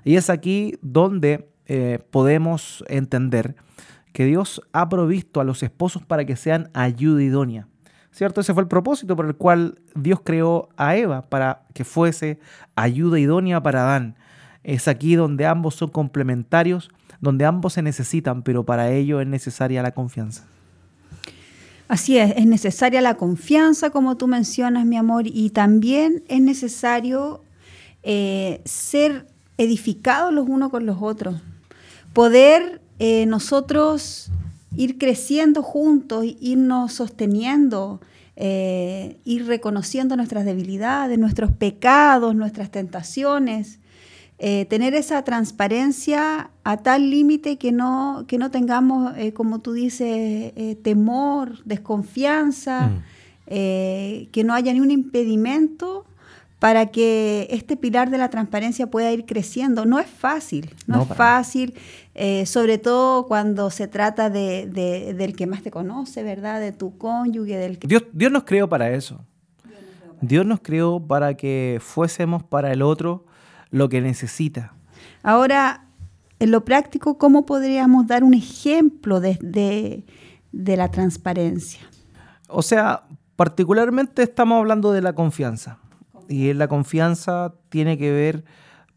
Y 0.04 0.16
es 0.16 0.30
aquí 0.30 0.78
donde 0.82 1.50
eh, 1.66 2.00
podemos 2.12 2.84
entender 2.88 3.56
que 4.14 4.26
Dios 4.26 4.62
ha 4.74 4.90
provisto 4.90 5.40
a 5.40 5.44
los 5.44 5.62
esposos 5.64 6.04
para 6.06 6.26
que 6.26 6.36
sean 6.36 6.70
ayuda 6.74 7.22
idónea. 7.22 7.68
¿Cierto? 8.12 8.42
Ese 8.42 8.54
fue 8.54 8.64
el 8.64 8.68
propósito 8.68 9.16
por 9.16 9.28
el 9.28 9.36
cual 9.36 9.80
Dios 9.94 10.22
creó 10.24 10.70
a 10.78 10.96
Eva, 10.96 11.30
para 11.30 11.68
que 11.74 11.84
fuese 11.84 12.40
ayuda 12.76 13.20
idónea 13.20 13.62
para 13.62 13.84
Adán. 13.84 14.16
Es 14.64 14.88
aquí 14.88 15.16
donde 15.16 15.46
ambos 15.46 15.76
son 15.76 15.90
complementarios, 15.90 16.90
donde 17.22 17.46
ambos 17.46 17.74
se 17.74 17.82
necesitan, 17.82 18.42
pero 18.42 18.66
para 18.66 18.90
ello 18.92 19.22
es 19.22 19.28
necesaria 19.28 19.84
la 19.84 19.92
confianza. 19.92 20.48
Así 21.90 22.20
es, 22.20 22.34
es 22.38 22.46
necesaria 22.46 23.02
la 23.02 23.16
confianza, 23.16 23.90
como 23.90 24.16
tú 24.16 24.28
mencionas, 24.28 24.86
mi 24.86 24.96
amor, 24.96 25.26
y 25.26 25.50
también 25.50 26.24
es 26.28 26.40
necesario 26.40 27.42
eh, 28.04 28.62
ser 28.64 29.26
edificados 29.58 30.32
los 30.32 30.48
unos 30.48 30.70
con 30.70 30.86
los 30.86 30.98
otros, 31.02 31.42
poder 32.14 32.80
eh, 33.00 33.26
nosotros 33.26 34.30
ir 34.76 35.00
creciendo 35.00 35.64
juntos, 35.64 36.26
irnos 36.40 36.94
sosteniendo, 36.94 38.02
eh, 38.36 39.18
ir 39.26 39.48
reconociendo 39.48 40.16
nuestras 40.16 40.46
debilidades, 40.46 41.18
nuestros 41.18 41.52
pecados, 41.52 42.36
nuestras 42.36 42.70
tentaciones, 42.70 43.80
eh, 44.42 44.66
tener 44.70 44.94
esa 44.94 45.22
transparencia 45.26 46.50
a 46.64 46.78
tal 46.78 47.10
límite 47.10 47.58
que 47.58 47.74
no, 47.74 48.24
que 48.26 48.38
no 48.38 48.52
tengamos, 48.52 49.12
eh, 49.18 49.34
como 49.34 49.60
tú 49.60 49.74
dices, 49.74 50.54
eh, 50.56 50.78
temor, 50.82 51.62
desconfianza, 51.66 52.88
mm. 52.88 53.04
que 53.46 54.44
no 54.46 54.54
haya 54.54 54.72
ni 54.72 54.80
un 54.80 54.92
impedimento 54.92 56.06
para 56.60 56.86
que 56.86 57.48
este 57.52 57.76
pilar 57.76 58.12
de 58.12 58.18
la 58.18 58.30
transparencia 58.30 58.88
pueda 58.88 59.12
ir 59.12 59.26
creciendo. 59.26 59.86
No 59.86 60.00
es 60.00 60.08
fácil, 60.08 60.74
no, 60.88 61.02
es 61.02 61.10
fácil, 61.10 61.74
sobre 62.46 62.78
todo 62.78 63.26
cuando 63.28 63.70
se 63.72 63.90
trata 63.90 64.30
de, 64.30 64.68
del 65.18 65.36
que 65.36 65.48
más 65.48 65.64
te 65.64 65.72
conoce, 65.72 66.24
¿verdad? 66.24 66.62
De 66.62 66.72
tu 66.72 66.98
cónyuge, 66.98 67.58
del 67.58 67.78
que... 67.78 67.88
Dios, 67.90 68.04
Dios 68.14 68.32
nos 68.32 68.44
creó 68.44 68.70
para 68.70 68.92
eso. 68.92 69.20
Dios 70.22 70.46
nos 70.46 70.62
creó 70.62 71.00
para 71.00 71.34
que 71.34 71.80
fuésemos 71.82 72.44
para 72.44 72.72
el 72.72 72.82
otro 72.82 73.26
lo 73.72 73.90
que 73.90 74.02
necesita. 74.02 74.74
Ahora, 75.24 75.86
en 76.40 76.52
lo 76.52 76.64
práctico, 76.64 77.18
¿cómo 77.18 77.46
podríamos 77.46 78.08
dar 78.08 78.24
un 78.24 78.34
ejemplo 78.34 79.20
de, 79.20 80.06
la 80.52 80.90
transparencia? 80.90 81.82
O 82.48 82.62
sea, 82.62 83.04
particularmente 83.36 84.24
estamos 84.24 84.60
hablando 84.60 84.92
de 84.92 85.02
la 85.02 85.14
confianza. 85.14 85.80
Y 86.28 86.54
la 86.54 86.68
confianza 86.68 87.56
tiene 87.70 87.98
que 87.98 88.12
ver, 88.12 88.46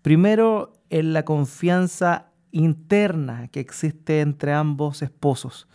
primero, 0.03 0.75
en 0.91 1.13
la 1.13 1.25
confianza 1.25 2.27
interna 2.53 3.49
que 3.49 3.61
existe 3.61 4.21
entre 4.21 4.53
ambos 4.53 5.03
esposos. 5.03 5.67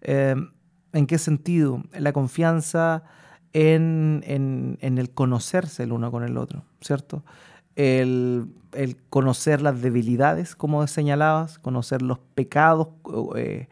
Eh, 0.00 0.36
¿En 0.92 1.06
qué 1.06 1.18
sentido? 1.18 1.82
La 1.92 2.12
confianza 2.12 3.04
en, 3.52 4.22
en, 4.26 4.98
el 4.98 5.10
conocerse 5.10 5.82
el 5.82 5.92
uno 5.92 6.10
con 6.10 6.22
el 6.24 6.36
otro, 6.36 6.64
¿cierto? 6.80 7.24
El, 7.80 8.96
conocer 9.08 9.62
las 9.62 9.80
debilidades, 9.80 10.54
como 10.54 10.86
señalabas, 10.86 11.58
conocer 11.58 12.02
los 12.02 12.18
pecados 12.18 12.88
eh, 13.36 13.68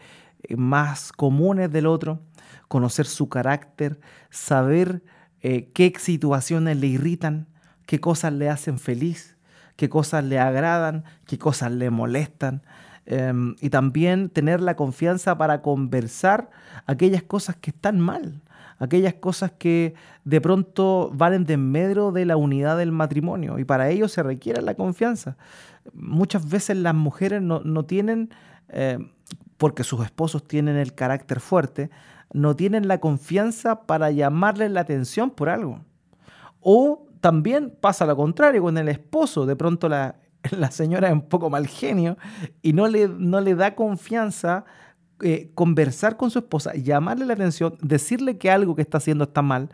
más 0.56 1.12
comunes 1.12 1.70
del 1.70 1.86
otro, 1.86 2.20
conocer 2.68 3.06
su 3.06 3.28
carácter, 3.28 4.00
saber 4.30 5.02
eh, 5.42 5.70
qué 5.74 5.92
situaciones 5.98 6.78
le 6.78 6.86
irritan, 6.86 7.46
qué 7.86 8.00
cosas 8.00 8.32
le 8.32 8.48
hacen 8.48 8.78
feliz, 8.78 9.36
qué 9.76 9.88
cosas 9.88 10.24
le 10.24 10.38
agradan, 10.38 11.04
qué 11.26 11.38
cosas 11.38 11.72
le 11.72 11.90
molestan. 11.90 12.62
Em, 13.10 13.56
y 13.62 13.70
también 13.70 14.28
tener 14.28 14.60
la 14.60 14.76
confianza 14.76 15.38
para 15.38 15.62
conversar 15.62 16.50
aquellas 16.84 17.22
cosas 17.22 17.56
que 17.56 17.70
están 17.70 17.98
mal, 18.00 18.42
aquellas 18.78 19.14
cosas 19.14 19.50
que 19.50 19.94
de 20.24 20.42
pronto 20.42 21.10
van 21.14 21.46
en 21.48 21.70
medio 21.72 22.12
de 22.12 22.26
la 22.26 22.36
unidad 22.36 22.76
del 22.76 22.92
matrimonio 22.92 23.58
y 23.58 23.64
para 23.64 23.88
ello 23.88 24.08
se 24.08 24.22
requiere 24.22 24.60
la 24.60 24.74
confianza. 24.74 25.38
Muchas 25.94 26.50
veces 26.50 26.76
las 26.76 26.94
mujeres 26.94 27.40
no, 27.40 27.82
tienen, 27.86 28.28
eh, 28.68 28.98
porque 29.56 29.84
sus 29.84 30.04
esposos 30.04 30.46
tienen 30.46 30.76
el 30.76 30.92
carácter 30.94 31.40
fuerte, 31.40 31.88
no 32.34 32.56
tienen 32.56 32.88
la 32.88 32.98
confianza 32.98 33.86
para 33.86 34.10
llamarle 34.10 34.68
la 34.68 34.80
atención 34.80 35.30
por 35.30 35.48
algo. 35.48 35.80
O 36.60 37.06
también 37.22 37.74
pasa 37.80 38.04
lo 38.04 38.16
contrario, 38.16 38.60
con 38.60 38.76
el 38.76 38.90
esposo, 38.90 39.46
de 39.46 39.56
pronto 39.56 39.88
la, 39.88 40.16
la 40.58 40.70
señora 40.70 41.08
es 41.08 41.14
un 41.14 41.28
poco 41.28 41.50
mal 41.50 41.66
genio 41.66 42.16
y 42.62 42.72
no 42.72 42.88
le, 42.88 43.08
no 43.08 43.40
le 43.40 43.54
da 43.54 43.74
confianza 43.74 44.64
eh, 45.20 45.50
conversar 45.56 46.16
con 46.16 46.30
su 46.30 46.38
esposa, 46.38 46.74
llamarle 46.74 47.26
la 47.26 47.32
atención, 47.32 47.76
decirle 47.82 48.38
que 48.38 48.52
algo 48.52 48.76
que 48.76 48.82
está 48.82 48.98
haciendo 48.98 49.24
está 49.24 49.42
mal, 49.42 49.68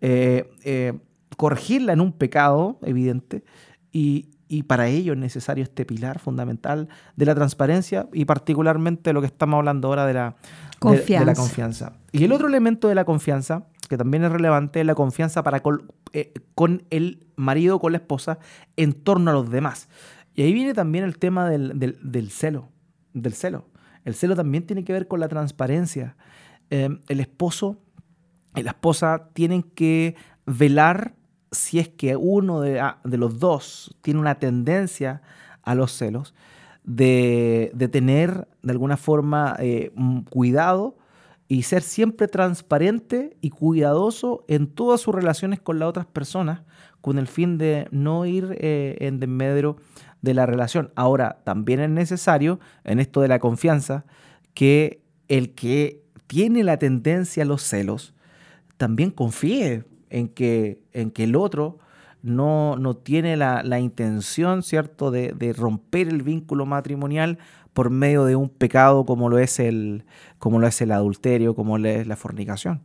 eh, 0.00 0.50
eh, 0.64 0.94
corregirla 1.36 1.92
en 1.92 2.00
un 2.00 2.12
pecado 2.12 2.78
evidente 2.80 3.44
y, 3.92 4.30
para 4.66 4.88
ello 4.88 5.12
es 5.12 5.18
necesario 5.18 5.64
este 5.64 5.84
pilar 5.84 6.18
fundamental 6.18 6.88
de 7.14 7.26
la 7.26 7.34
transparencia 7.34 8.08
y 8.12 8.24
particularmente 8.24 9.12
lo 9.12 9.20
que 9.20 9.26
estamos 9.26 9.58
hablando 9.58 9.88
ahora 9.88 10.06
de 10.06 10.14
la 10.14 10.36
confianza. 10.78 11.26
la 11.26 11.34
confianza. 11.34 11.92
Y 12.12 12.24
el 12.24 12.32
otro 12.32 12.48
elemento 12.48 12.88
de 12.88 12.94
la 12.94 13.04
confianza, 13.04 13.66
que 13.90 13.98
también 13.98 14.24
es 14.24 14.32
relevante, 14.32 14.80
es 14.80 14.86
la 14.86 14.94
confianza 14.94 15.42
para 15.42 15.60
con, 15.60 16.84
el 16.88 17.26
marido 17.36 17.80
con 17.80 17.92
la 17.92 17.98
esposa 17.98 18.38
en 18.76 18.94
torno 18.94 19.30
a 19.30 19.34
los 19.34 19.50
demás. 19.50 19.88
Y 20.36 20.42
ahí 20.42 20.52
viene 20.52 20.74
también 20.74 21.02
el 21.02 21.18
tema 21.18 21.48
del, 21.48 22.30
celo, 22.30 22.68
del 23.14 23.32
celo. 23.32 23.64
El 24.04 24.14
celo 24.14 24.36
también 24.36 24.66
tiene 24.66 24.84
que 24.84 24.92
ver 24.92 25.08
con 25.08 25.18
la 25.18 25.28
transparencia. 25.28 26.14
Em, 26.68 27.00
el 27.08 27.20
esposo 27.20 27.78
y 28.54 28.62
la 28.62 28.72
esposa 28.72 29.30
tienen 29.32 29.62
que 29.62 30.14
velar 30.44 31.14
si 31.50 31.78
es 31.78 31.88
que 31.88 32.16
uno 32.16 32.60
de, 32.60 32.80
ah, 32.80 33.00
los 33.04 33.38
dos 33.38 33.96
tiene 34.02 34.20
una 34.20 34.38
tendencia 34.38 35.22
a 35.62 35.74
los 35.74 35.92
celos, 35.92 36.34
de, 36.84 37.70
de 37.74 37.88
tener 37.88 38.46
de 38.62 38.72
alguna 38.72 38.98
forma 38.98 39.56
eh, 39.58 39.90
cuidado 40.30 40.98
y 41.48 41.62
ser 41.62 41.82
siempre 41.82 42.28
transparente 42.28 43.36
y 43.40 43.50
cuidadoso 43.50 44.44
en 44.48 44.66
todas 44.66 45.00
sus 45.00 45.14
relaciones 45.14 45.60
con 45.60 45.78
las 45.78 45.88
otras 45.88 46.06
personas, 46.06 46.62
con 47.00 47.18
el 47.18 47.26
fin 47.26 47.56
de 47.58 47.88
no 47.90 48.26
ir 48.26 48.56
eh, 48.58 48.96
en 49.00 49.20
desmedro 49.20 49.76
de 50.26 50.34
la 50.34 50.44
relación. 50.44 50.90
Ahora, 50.96 51.38
también 51.44 51.80
es 51.80 51.88
necesario, 51.88 52.60
en 52.84 53.00
esto 53.00 53.22
de 53.22 53.28
la 53.28 53.38
confianza, 53.38 54.04
que 54.52 55.00
el 55.28 55.54
que 55.54 56.02
tiene 56.26 56.64
la 56.64 56.78
tendencia 56.78 57.44
a 57.44 57.46
los 57.46 57.62
celos, 57.62 58.12
también 58.76 59.10
confíe 59.10 59.84
en 60.10 60.28
que, 60.28 60.82
en 60.92 61.10
que 61.10 61.24
el 61.24 61.36
otro 61.36 61.78
no, 62.22 62.76
no 62.76 62.96
tiene 62.96 63.36
la, 63.36 63.78
intención, 63.78 64.62
¿cierto?, 64.62 65.10
de, 65.10 65.32
de, 65.32 65.52
romper 65.52 66.08
el 66.08 66.22
vínculo 66.22 66.66
matrimonial 66.66 67.38
por 67.72 67.90
medio 67.90 68.24
de 68.24 68.34
un 68.34 68.48
pecado 68.48 69.04
como 69.04 69.28
lo 69.28 69.38
es 69.38 69.60
el, 69.60 70.04
como 70.38 70.58
lo 70.58 70.66
es 70.66 70.80
el 70.80 70.90
adulterio, 70.90 71.54
como 71.54 71.78
lo 71.78 71.88
es 71.88 72.06
la 72.06 72.16
fornicación. 72.16 72.82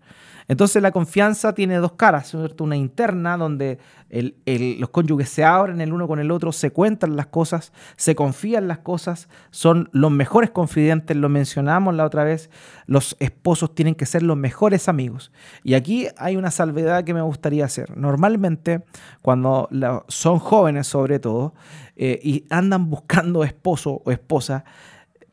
Entonces 0.51 0.83
la 0.83 0.91
confianza 0.91 1.53
tiene 1.53 1.77
dos 1.77 1.93
caras. 1.93 2.33
Una 2.59 2.75
interna 2.75 3.37
donde 3.37 3.79
los 4.09 4.89
cónyuges 4.89 5.29
se 5.29 5.45
abren 5.45 5.79
el 5.79 5.93
uno 5.93 6.09
con 6.09 6.19
el 6.19 6.29
otro, 6.29 6.51
se 6.51 6.71
cuentan 6.71 7.15
las 7.15 7.27
cosas, 7.27 7.71
se 7.95 8.15
confían 8.15 8.67
las 8.67 8.79
cosas, 8.79 9.29
son 9.51 9.87
los 9.93 10.11
mejores 10.11 10.51
confidentes, 10.51 11.15
lo 11.15 11.29
mencionamos 11.29 11.95
la 11.95 12.03
otra 12.03 12.25
vez, 12.25 12.49
los 12.85 13.15
esposos 13.21 13.73
tienen 13.73 13.95
que 13.95 14.05
ser 14.05 14.23
los 14.23 14.35
mejores 14.35 14.89
amigos. 14.89 15.31
Y 15.63 15.75
aquí 15.75 16.09
hay 16.17 16.35
una 16.35 16.51
salvedad 16.51 17.05
que 17.05 17.13
me 17.13 17.21
gustaría 17.21 17.63
hacer. 17.63 17.95
Normalmente 17.95 18.83
cuando 19.21 19.69
son 20.09 20.39
jóvenes 20.39 20.85
sobre 20.85 21.19
todo 21.19 21.53
eh, 21.95 22.19
y 22.21 22.43
andan 22.49 22.89
buscando 22.89 23.45
esposo 23.45 24.01
o 24.03 24.11
esposa, 24.11 24.65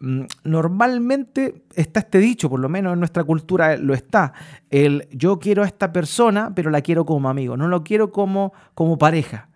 normalmente 0.01 1.65
está 1.75 2.01
este 2.01 2.19
dicho, 2.19 2.49
por 2.49 2.61
lo 2.61 2.69
menos 2.69 2.93
en 2.93 3.01
nuestra 3.01 3.25
cultura 3.25 3.77
lo 3.77 3.95
está, 3.95 4.33
el 4.71 5.09
yo 5.11 5.39
quiero 5.39 5.63
a 5.63 5.67
esta 5.67 5.93
persona, 5.93 6.53
pero 6.55 6.71
la 6.71 6.83
quiero 6.83 7.05
como 7.05 7.29
amigo, 7.29 7.57
no 7.57 7.69
lo 7.69 7.83
quiero 7.83 8.13
como, 8.13 8.53
como 8.75 8.99
pareja. 8.99 9.49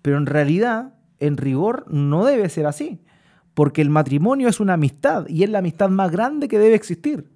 Pero 0.00 0.18
en 0.18 0.26
realidad, 0.26 0.94
en 1.18 1.36
rigor, 1.36 1.84
no 1.88 2.24
debe 2.24 2.48
ser 2.48 2.66
así, 2.66 3.00
porque 3.54 3.82
el 3.82 3.90
matrimonio 3.90 4.48
es 4.48 4.60
una 4.60 4.74
amistad 4.74 5.26
y 5.28 5.42
es 5.42 5.50
la 5.50 5.58
amistad 5.58 5.88
más 5.88 6.10
grande 6.10 6.48
que 6.48 6.58
debe 6.58 6.74
existir. 6.74 7.28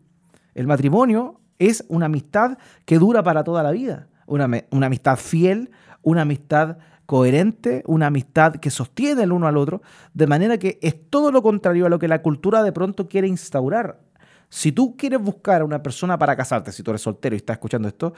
El 0.55 0.67
matrimonio 0.67 1.41
es 1.59 1.85
una 1.89 2.07
amistad 2.07 2.59
que 2.85 2.99
dura 2.99 3.23
para 3.23 3.45
toda 3.45 3.63
la 3.63 3.73
vida, 3.73 4.09
una, 4.27 4.49
una 4.71 4.87
amistad 4.87 5.17
fiel, 5.17 5.71
una 6.03 6.23
amistad 6.23 6.79
coherente, 7.07 7.83
una 7.87 8.09
amistad 8.09 8.57
que 8.57 8.71
sostiene 8.71 9.23
el 9.23 9.33
uno 9.33 9.47
al 9.47 9.57
otro, 9.57 9.81
de 10.13 10.27
manera 10.27 10.59
que 10.59 10.79
es 10.83 11.09
todo 11.09 11.31
lo 11.31 11.43
contrario 11.43 11.87
a 11.87 11.89
lo 11.89 11.99
que 11.99 12.09
la 12.09 12.21
cultura 12.21 12.63
de 12.63 12.73
pronto 12.73 13.09
quiere 13.09 13.29
instaurar. 13.29 14.01
Si 14.49 14.73
tú 14.73 14.97
quieres 14.97 15.21
buscar 15.21 15.63
a 15.63 15.65
una 15.65 15.83
persona 15.83 16.19
para 16.19 16.37
casarte, 16.37 16.73
si 16.73 16.83
tú 16.83 16.91
eres 16.91 17.03
soltero 17.03 17.35
y 17.35 17.39
estás 17.39 17.55
escuchando 17.55 17.89
esto, 17.89 18.13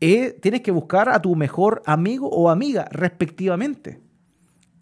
eh, 0.00 0.38
tienes 0.42 0.60
que 0.60 0.70
buscar 0.70 1.08
a 1.08 1.20
tu 1.20 1.34
mejor 1.36 1.82
amigo 1.86 2.28
o 2.28 2.50
amiga, 2.50 2.86
respectivamente. 2.90 4.00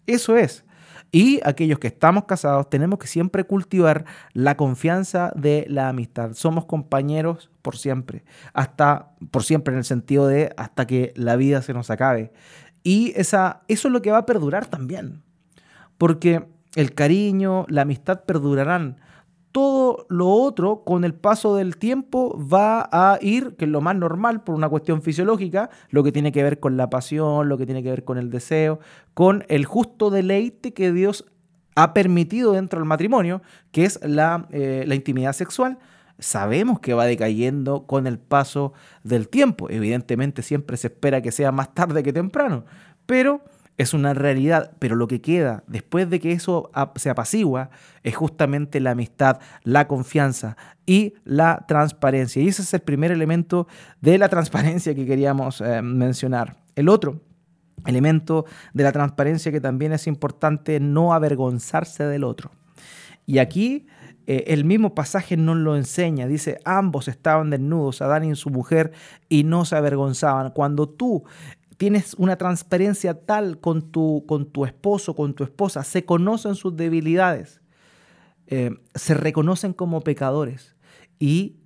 Eso 0.05 0.35
es. 0.35 0.65
Y 1.11 1.39
aquellos 1.45 1.79
que 1.79 1.87
estamos 1.87 2.25
casados 2.25 2.69
tenemos 2.69 2.99
que 2.99 3.07
siempre 3.07 3.45
cultivar 3.45 4.03
la 4.33 4.57
confianza 4.57 5.31
de 5.35 5.65
la 5.69 5.87
amistad. 5.87 6.33
Somos 6.33 6.65
compañeros 6.65 7.49
por 7.61 7.77
siempre, 7.77 8.25
hasta 8.53 9.13
por 9.31 9.43
siempre 9.43 9.73
en 9.73 9.77
el 9.77 9.85
sentido 9.85 10.27
de 10.27 10.53
hasta 10.57 10.85
que 10.85 11.13
la 11.15 11.37
vida 11.37 11.61
se 11.61 11.73
nos 11.73 11.89
acabe. 11.89 12.33
Y 12.85 13.13
esa, 13.15 13.63
eso 13.67 13.87
es 13.87 13.91
lo 13.91 14.03
que 14.03 14.11
va 14.11 14.19
a 14.19 14.25
perdurar 14.27 14.67
también. 14.67 15.23
Porque 15.97 16.45
el 16.75 16.93
cariño, 16.93 17.65
la 17.67 17.81
amistad 17.81 18.25
perdurarán. 18.25 18.97
Todo 19.51 20.05
lo 20.07 20.29
otro, 20.29 20.83
con 20.83 21.03
el 21.03 21.15
paso 21.15 21.55
del 21.55 21.77
tiempo, 21.77 22.39
va 22.39 22.87
a 22.91 23.17
ir, 23.21 23.55
que 23.55 23.65
es 23.65 23.71
lo 23.71 23.81
más 23.81 23.95
normal 23.95 24.43
por 24.43 24.53
una 24.53 24.69
cuestión 24.69 25.01
fisiológica, 25.01 25.71
lo 25.89 26.03
que 26.03 26.11
tiene 26.11 26.31
que 26.31 26.43
ver 26.43 26.59
con 26.59 26.77
la 26.77 26.91
pasión, 26.91 27.49
lo 27.49 27.57
que 27.57 27.65
tiene 27.65 27.81
que 27.81 27.89
ver 27.89 28.03
con 28.03 28.19
el 28.19 28.29
deseo, 28.29 28.79
con 29.15 29.45
el 29.47 29.65
justo 29.65 30.11
deleite 30.11 30.71
que 30.73 30.91
Dios 30.91 31.25
ha 31.75 31.91
permitido 31.95 32.51
dentro 32.51 32.79
del 32.79 32.87
matrimonio, 32.87 33.41
que 33.71 33.85
es 33.85 33.99
la, 34.03 34.47
eh, 34.51 34.83
la 34.85 34.93
intimidad 34.93 35.33
sexual 35.33 35.79
sabemos 36.19 36.79
que 36.79 36.93
va 36.93 37.05
decayendo 37.05 37.85
con 37.85 38.07
el 38.07 38.19
paso 38.19 38.73
del 39.03 39.27
tiempo. 39.27 39.69
Evidentemente 39.69 40.41
siempre 40.41 40.77
se 40.77 40.87
espera 40.87 41.21
que 41.21 41.31
sea 41.31 41.51
más 41.51 41.73
tarde 41.73 42.03
que 42.03 42.13
temprano, 42.13 42.65
pero 43.05 43.43
es 43.77 43.93
una 43.93 44.13
realidad. 44.13 44.71
Pero 44.79 44.95
lo 44.95 45.07
que 45.07 45.21
queda 45.21 45.63
después 45.67 46.09
de 46.09 46.19
que 46.19 46.31
eso 46.31 46.71
se 46.95 47.09
apacigua 47.09 47.69
es 48.03 48.15
justamente 48.15 48.79
la 48.79 48.91
amistad, 48.91 49.39
la 49.63 49.87
confianza 49.87 50.57
y 50.85 51.13
la 51.23 51.65
transparencia. 51.67 52.41
Y 52.41 52.47
ese 52.47 52.61
es 52.61 52.73
el 52.73 52.81
primer 52.81 53.11
elemento 53.11 53.67
de 54.01 54.17
la 54.17 54.29
transparencia 54.29 54.95
que 54.95 55.05
queríamos 55.05 55.61
eh, 55.61 55.81
mencionar. 55.81 56.57
El 56.75 56.89
otro 56.89 57.21
elemento 57.85 58.45
de 58.73 58.83
la 58.83 58.91
transparencia 58.91 59.51
que 59.51 59.61
también 59.61 59.93
es 59.93 60.07
importante, 60.07 60.79
no 60.79 61.13
avergonzarse 61.13 62.05
del 62.05 62.23
otro. 62.23 62.51
Y 63.25 63.39
aquí 63.39 63.87
eh, 64.27 64.45
el 64.47 64.65
mismo 64.65 64.95
pasaje 64.95 65.37
nos 65.37 65.57
lo 65.57 65.75
enseña. 65.75 66.27
Dice, 66.27 66.59
ambos 66.65 67.07
estaban 67.07 67.49
desnudos, 67.49 68.01
Adán 68.01 68.23
y 68.25 68.35
su 68.35 68.49
mujer, 68.49 68.91
y 69.29 69.43
no 69.43 69.65
se 69.65 69.75
avergonzaban. 69.75 70.51
Cuando 70.51 70.89
tú 70.89 71.23
tienes 71.77 72.15
una 72.15 72.37
transparencia 72.37 73.25
tal 73.25 73.59
con 73.59 73.91
tu, 73.91 74.25
con 74.27 74.47
tu 74.47 74.65
esposo, 74.65 75.15
con 75.15 75.33
tu 75.33 75.43
esposa, 75.43 75.83
se 75.83 76.05
conocen 76.05 76.55
sus 76.55 76.75
debilidades, 76.75 77.61
eh, 78.47 78.71
se 78.93 79.13
reconocen 79.13 79.73
como 79.73 80.01
pecadores 80.01 80.75
y 81.19 81.57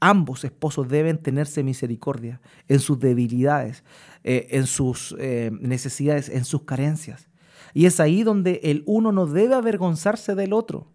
ambos 0.00 0.44
esposos 0.44 0.88
deben 0.88 1.18
tenerse 1.18 1.62
misericordia 1.62 2.40
en 2.68 2.80
sus 2.80 2.98
debilidades, 2.98 3.84
eh, 4.24 4.48
en 4.50 4.66
sus 4.66 5.16
necesidades, 5.60 6.28
en 6.28 6.44
sus 6.44 6.62
carencias. 6.62 7.28
Y 7.74 7.86
es 7.86 8.00
ahí 8.00 8.22
donde 8.22 8.60
el 8.64 8.82
uno 8.86 9.12
no 9.12 9.26
debe 9.26 9.54
avergonzarse 9.54 10.34
del 10.34 10.52
otro 10.52 10.91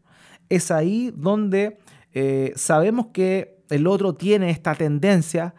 es 0.50 0.72
ahí 0.72 1.14
donde 1.16 1.78
eh, 2.14 2.54
sabemos 2.56 3.08
que 3.08 3.58
el 3.70 3.88
otro 3.88 4.16
tiene 4.16 4.50
esta 4.50 4.76
tendencia, 4.76 5.54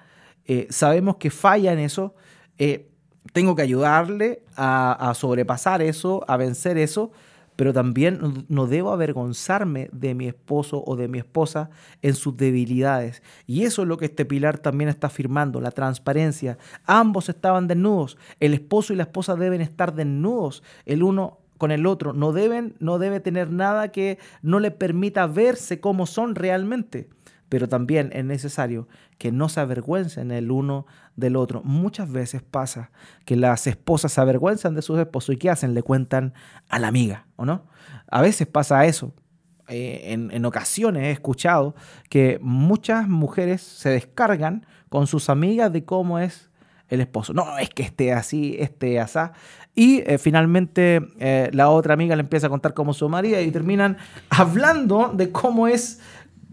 eh, 0.44 0.66
sabemos 0.70 1.16
que 1.16 1.30
falla 1.30 1.72
en 1.72 1.78
eso, 1.78 2.14
eh, 2.58 2.88
tengo 3.32 3.54
que 3.54 3.62
ayudarle 3.62 4.42
a, 4.56 5.12
sobrepasar 5.14 5.82
eso, 5.82 6.24
a 6.26 6.36
vencer 6.36 6.78
eso, 6.78 7.12
pero 7.56 7.72
también 7.72 8.46
no 8.48 8.66
debo 8.66 8.92
avergonzarme 8.92 9.90
de 9.92 10.14
mi 10.14 10.28
esposo 10.28 10.82
o 10.86 10.96
de 10.96 11.08
mi 11.08 11.18
esposa 11.18 11.70
en 12.02 12.14
sus 12.14 12.36
debilidades. 12.36 13.22
Y 13.46 13.64
eso 13.64 13.82
es 13.82 13.88
lo 13.88 13.98
que 13.98 14.06
este 14.06 14.24
pilar 14.24 14.58
también 14.58 14.88
está 14.88 15.08
afirmando, 15.08 15.60
la 15.60 15.72
transparencia. 15.72 16.56
Ambos 16.86 17.28
estaban 17.28 17.66
desnudos, 17.66 18.16
el 18.40 18.54
esposo 18.54 18.92
y 18.92 18.96
la 18.96 19.02
esposa 19.02 19.34
deben 19.34 19.60
estar 19.60 19.92
desnudos, 19.94 20.62
el 20.86 21.02
uno 21.02 21.37
con 21.58 21.70
el 21.70 21.86
otro. 21.86 22.12
No, 22.12 22.32
deben, 22.32 22.74
no 22.78 22.98
debe 22.98 23.20
tener 23.20 23.50
nada 23.50 23.88
que 23.88 24.18
no 24.42 24.60
le 24.60 24.70
permita 24.70 25.26
verse 25.26 25.80
como 25.80 26.06
son 26.06 26.34
realmente. 26.34 27.08
Pero 27.48 27.68
también 27.68 28.10
es 28.12 28.24
necesario 28.24 28.88
que 29.16 29.32
no 29.32 29.48
se 29.48 29.60
avergüencen 29.60 30.30
el 30.30 30.50
uno 30.50 30.86
del 31.16 31.36
otro. 31.36 31.62
Muchas 31.64 32.10
veces 32.10 32.42
pasa 32.42 32.90
que 33.24 33.36
las 33.36 33.66
esposas 33.66 34.12
se 34.12 34.20
avergüenzan 34.20 34.74
de 34.74 34.82
sus 34.82 34.98
esposos 34.98 35.34
y 35.34 35.38
¿qué 35.38 35.50
hacen? 35.50 35.74
Le 35.74 35.82
cuentan 35.82 36.34
a 36.68 36.78
la 36.78 36.88
amiga, 36.88 37.26
¿o 37.36 37.44
no? 37.44 37.66
A 38.10 38.22
veces 38.22 38.46
pasa 38.46 38.84
eso. 38.84 39.14
Eh, 39.68 40.12
en, 40.12 40.30
en, 40.30 40.44
ocasiones 40.46 41.04
he 41.04 41.10
escuchado 41.10 41.74
que 42.08 42.38
muchas 42.40 43.06
mujeres 43.06 43.60
se 43.60 43.90
descargan 43.90 44.66
con 44.88 45.06
sus 45.06 45.28
amigas 45.28 45.70
de 45.72 45.84
cómo 45.84 46.18
es 46.18 46.48
el 46.88 47.00
esposo. 47.00 47.34
No, 47.34 47.58
es 47.58 47.68
que 47.70 47.82
esté 47.82 48.12
así, 48.12 48.56
esté 48.58 48.98
asá. 48.98 49.32
Y 49.78 50.02
eh, 50.06 50.18
finalmente 50.18 51.08
eh, 51.20 51.50
la 51.52 51.70
otra 51.70 51.94
amiga 51.94 52.16
le 52.16 52.22
empieza 52.22 52.48
a 52.48 52.50
contar 52.50 52.74
cómo 52.74 52.92
su 52.92 53.08
marido 53.08 53.40
y 53.40 53.52
terminan 53.52 53.96
hablando 54.28 55.12
de 55.14 55.30
cómo 55.30 55.68
es 55.68 56.00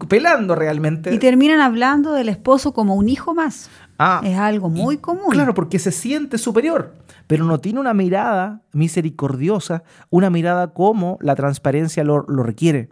pelando 0.08 0.54
realmente. 0.54 1.12
Y 1.12 1.18
terminan 1.18 1.58
hablando 1.58 2.12
del 2.12 2.28
esposo 2.28 2.72
como 2.72 2.94
un 2.94 3.08
hijo 3.08 3.34
más. 3.34 3.68
Ah, 3.98 4.20
es 4.22 4.38
algo 4.38 4.68
muy 4.68 4.98
común. 4.98 5.30
Claro, 5.30 5.54
porque 5.54 5.80
se 5.80 5.90
siente 5.90 6.38
superior, 6.38 6.94
pero 7.26 7.44
no 7.44 7.58
tiene 7.58 7.80
una 7.80 7.94
mirada 7.94 8.62
misericordiosa, 8.72 9.82
una 10.08 10.30
mirada 10.30 10.72
como 10.72 11.18
la 11.20 11.34
transparencia 11.34 12.04
lo, 12.04 12.24
lo 12.28 12.44
requiere, 12.44 12.90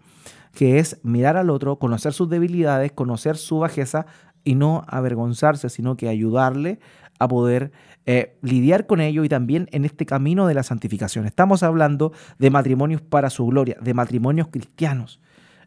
que 0.53 0.81
es 0.81 0.99
mirar 1.05 1.37
al 1.37 1.49
otro, 1.49 1.79
conocer 1.79 2.13
sus 2.13 2.29
debilidades, 2.29 2.91
conocer 2.91 3.37
su 3.37 3.61
bajeza 3.61 4.07
y 4.43 4.57
no 4.57 4.83
avergonzarse, 4.89 5.69
sino 5.69 5.97
que 5.97 6.09
ayudarle 6.09 6.81
a 7.19 7.29
poder 7.29 7.73
eh, 8.07 8.37
lidiar 8.43 8.87
con 8.87 9.01
ello 9.01 9.25
y 9.25 9.29
también 9.29 9.69
en 9.73 9.85
este 9.85 10.05
camino 10.05 10.47
de 10.47 10.55
la 10.55 10.63
santificación. 10.63 11.27
Estamos 11.27 11.63
hablando 11.63 12.13
de 12.39 12.51
matrimonios 12.51 13.01
para 13.01 13.31
su 13.31 13.47
gloria, 13.47 13.77
de 13.81 13.95
matrimonios 13.95 14.49
cristianos. 14.49 15.21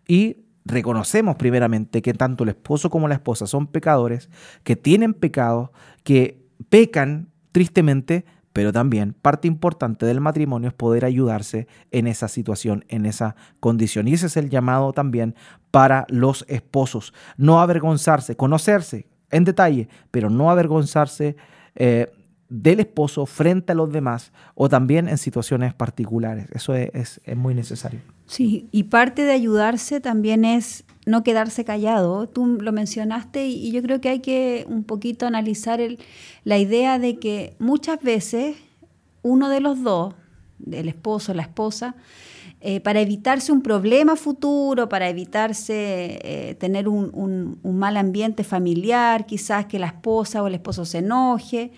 Y 0.08 0.46
reconocemos 0.66 1.36
primeramente 1.36 2.02
que 2.02 2.14
tanto 2.14 2.44
el 2.44 2.50
esposo 2.50 2.90
como 2.90 3.08
la 3.08 3.16
esposa 3.16 3.48
son 3.48 3.68
pecadores, 3.68 4.30
que 4.64 4.76
tienen 4.76 5.14
pecado, 5.14 5.72
que 6.04 6.46
pecan 6.70 7.30
tristemente, 7.52 8.26
pero 8.54 8.72
también 8.72 9.14
parte 9.14 9.48
importante 9.48 10.06
del 10.06 10.22
matrimonio 10.22 10.70
es 10.70 10.74
poder 10.76 11.06
ayudarse 11.06 11.68
en 11.92 12.08
esa 12.08 12.28
situación, 12.28 12.86
en 12.88 13.06
esa 13.06 13.36
condición. 13.60 14.08
Y 14.08 14.14
ese 14.14 14.28
es 14.28 14.38
el 14.38 14.50
llamado 14.50 14.94
también 14.94 15.36
para 15.72 16.06
los 16.10 16.46
esposos. 16.48 17.14
No 17.38 17.62
avergonzarse, 17.62 18.36
conocerse 18.36 19.08
en 19.32 19.44
detalle, 19.44 19.88
pero 20.12 20.30
no 20.30 20.50
avergonzarse 20.50 21.36
eh, 21.76 22.12
del 22.50 22.80
esposo 22.80 23.26
frente 23.26 23.74
a 23.74 23.76
los 23.76 23.92
demás 23.92 24.32
o 24.56 24.70
también 24.70 25.10
en 25.10 25.18
situaciones 25.18 25.74
particulares. 25.74 26.48
Eso 26.54 26.74
es, 26.76 27.20
muy 27.36 27.54
necesario. 27.54 28.00
Sí, 28.26 28.68
y 28.72 28.84
parte 28.84 29.24
de 29.24 29.32
ayudarse 29.32 30.00
también 30.00 30.46
es 30.46 30.86
no 31.06 31.24
quedarse 31.24 31.66
callado. 31.66 32.28
Tú 32.28 32.58
lo 32.62 32.72
mencionaste 32.72 33.48
y, 33.48 33.72
yo 33.72 33.82
creo 33.82 34.02
que 34.02 34.10
hay 34.10 34.20
que 34.20 34.66
un 34.70 34.84
poquito 34.84 35.26
analizar 35.26 35.80
la 36.44 36.58
idea 36.58 37.00
de 37.00 37.20
que 37.20 37.56
muchas 37.60 38.02
veces 38.02 38.56
uno 39.24 39.50
de 39.50 39.60
los 39.60 39.84
dos, 39.84 40.16
el 40.72 40.88
esposo 40.88 41.34
la 41.34 41.44
esposa, 41.44 41.96
eh, 42.70 42.82
para 42.82 43.00
evitarse 43.00 43.54
un 43.54 43.62
problema 43.62 44.18
futuro, 44.18 44.90
para 44.90 45.08
evitarse 45.08 46.20
eh, 46.22 46.56
tener 46.56 46.90
un, 46.90 47.62
mal 47.64 47.96
ambiente 47.96 48.44
familiar, 48.44 49.26
quizás 49.26 49.68
que 49.68 49.80
la 49.80 49.88
esposa 49.88 50.44
o 50.44 50.48
el 50.48 50.56
esposo 50.56 50.84
se 50.84 50.98
enoje, 50.98 51.72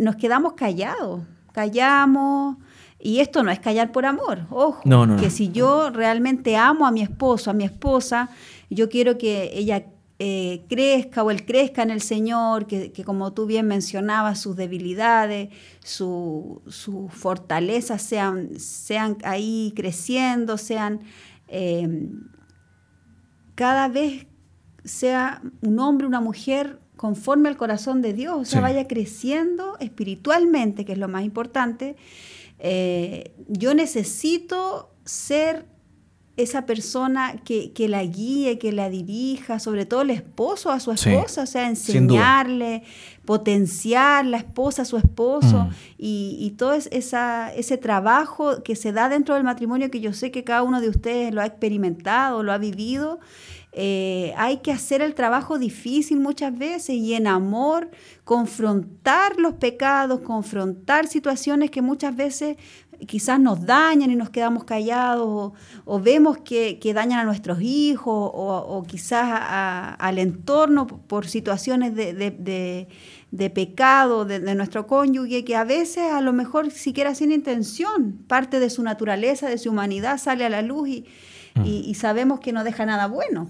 nos 0.00 0.16
quedamos 0.16 0.54
callados, 0.54 1.20
callamos. 1.52 2.56
Y 2.98 3.18
esto 3.20 3.42
no 3.42 3.50
es 3.50 3.60
callar 3.60 3.92
por 3.92 4.06
amor, 4.06 4.46
ojo, 4.48 4.80
que 5.20 5.28
si 5.28 5.50
yo 5.50 5.90
realmente 5.90 6.56
amo 6.56 6.86
a 6.86 6.90
mi 6.90 7.02
esposo, 7.02 7.50
a 7.50 7.52
mi 7.52 7.64
esposa, 7.64 8.30
yo 8.70 8.88
quiero 8.88 9.18
que 9.18 9.50
ella 9.52 9.84
eh, 10.22 10.66
crezca 10.68 11.22
o 11.22 11.30
él 11.30 11.46
crezca 11.46 11.82
en 11.82 11.90
el 11.90 12.02
Señor, 12.02 12.66
que, 12.66 12.92
como 13.06 13.32
tú 13.32 13.46
bien 13.46 13.66
mencionabas, 13.66 14.38
sus 14.38 14.54
debilidades, 14.54 15.48
sus 15.82 16.60
su 16.68 17.08
fortalezas 17.08 18.02
sean, 18.02 18.60
sean 18.60 19.16
ahí 19.24 19.72
creciendo, 19.74 20.58
sean 20.58 21.00
em, 21.48 22.28
cada 23.54 23.88
vez 23.88 24.26
sea 24.84 25.40
un 25.62 25.78
hombre, 25.78 26.06
una 26.06 26.20
mujer 26.20 26.80
conforme 26.96 27.48
al 27.48 27.56
corazón 27.56 28.02
de 28.02 28.12
Dios, 28.12 28.36
o 28.36 28.44
sea, 28.44 28.60
vaya 28.60 28.86
creciendo 28.86 29.78
espiritualmente, 29.78 30.84
que 30.84 30.92
es 30.92 30.98
lo 30.98 31.08
más 31.08 31.24
importante. 31.24 31.96
Eh, 32.58 33.32
yo 33.48 33.72
necesito 33.72 34.90
ser 35.06 35.64
esa 36.42 36.66
persona 36.66 37.36
que, 37.44 37.72
la 37.88 38.02
guíe, 38.04 38.58
que 38.58 38.72
la 38.72 38.88
dirija, 38.90 39.58
sobre 39.58 39.86
todo 39.86 40.02
el 40.02 40.10
esposo 40.10 40.70
a 40.70 40.80
su 40.80 40.92
esposa, 40.92 41.42
o 41.42 41.46
sea, 41.46 41.68
enseñarle, 41.68 42.82
potenciar 43.24 44.26
la 44.26 44.38
esposa 44.38 44.82
a 44.82 44.84
su 44.84 44.96
esposo 44.96 45.64
mm. 45.64 45.70
y, 45.98 46.54
todo 46.56 46.72
esa, 46.72 47.52
ese 47.54 47.76
trabajo 47.76 48.62
que 48.62 48.76
se 48.76 48.92
da 48.92 49.08
dentro 49.08 49.34
del 49.34 49.44
matrimonio, 49.44 49.90
que 49.90 50.00
yo 50.00 50.12
sé 50.12 50.30
que 50.30 50.44
cada 50.44 50.62
uno 50.62 50.80
de 50.80 50.88
ustedes 50.88 51.32
lo 51.32 51.40
ha 51.40 51.46
experimentado, 51.46 52.42
lo 52.42 52.52
ha 52.52 52.58
vivido. 52.58 53.20
Eh, 53.72 54.34
hay 54.36 54.58
que 54.58 54.72
hacer 54.72 55.00
el 55.00 55.14
trabajo 55.14 55.58
difícil 55.58 56.18
muchas 56.18 56.56
veces 56.58 56.96
y 56.96 57.14
en 57.14 57.28
amor 57.28 57.90
confrontar 58.24 59.38
los 59.38 59.54
pecados, 59.54 60.20
confrontar 60.20 61.06
situaciones 61.06 61.70
que 61.70 61.80
muchas 61.80 62.16
veces 62.16 62.56
quizás 63.06 63.40
nos 63.40 63.64
dañan 63.64 64.10
y 64.10 64.16
nos 64.16 64.30
quedamos 64.30 64.64
callados, 64.64 65.52
o, 65.84 66.00
vemos 66.00 66.38
que, 66.38 66.78
dañan 66.94 67.20
a 67.20 67.24
nuestros 67.24 67.60
hijos, 67.62 68.30
o, 68.34 68.84
quizás 68.86 69.40
al 69.98 70.18
entorno 70.18 70.86
por 70.86 71.26
situaciones 71.26 71.94
de, 71.94 73.50
pecado 73.54 74.24
de, 74.24 74.54
nuestro 74.54 74.86
cónyuge, 74.86 75.44
que 75.44 75.56
a 75.56 75.64
veces 75.64 76.12
a 76.12 76.20
lo 76.20 76.32
mejor 76.32 76.70
siquiera 76.70 77.14
sin 77.14 77.32
intención, 77.32 78.18
parte 78.26 78.60
de 78.60 78.68
su 78.68 78.82
naturaleza, 78.82 79.48
de 79.48 79.58
su 79.58 79.70
humanidad 79.70 80.18
sale 80.18 80.44
a 80.44 80.50
la 80.50 80.62
luz 80.62 80.88
y, 80.88 81.06
y 81.64 81.94
sabemos 81.94 82.40
que 82.40 82.52
no 82.52 82.64
deja 82.64 82.86
nada 82.86 83.06
bueno. 83.06 83.48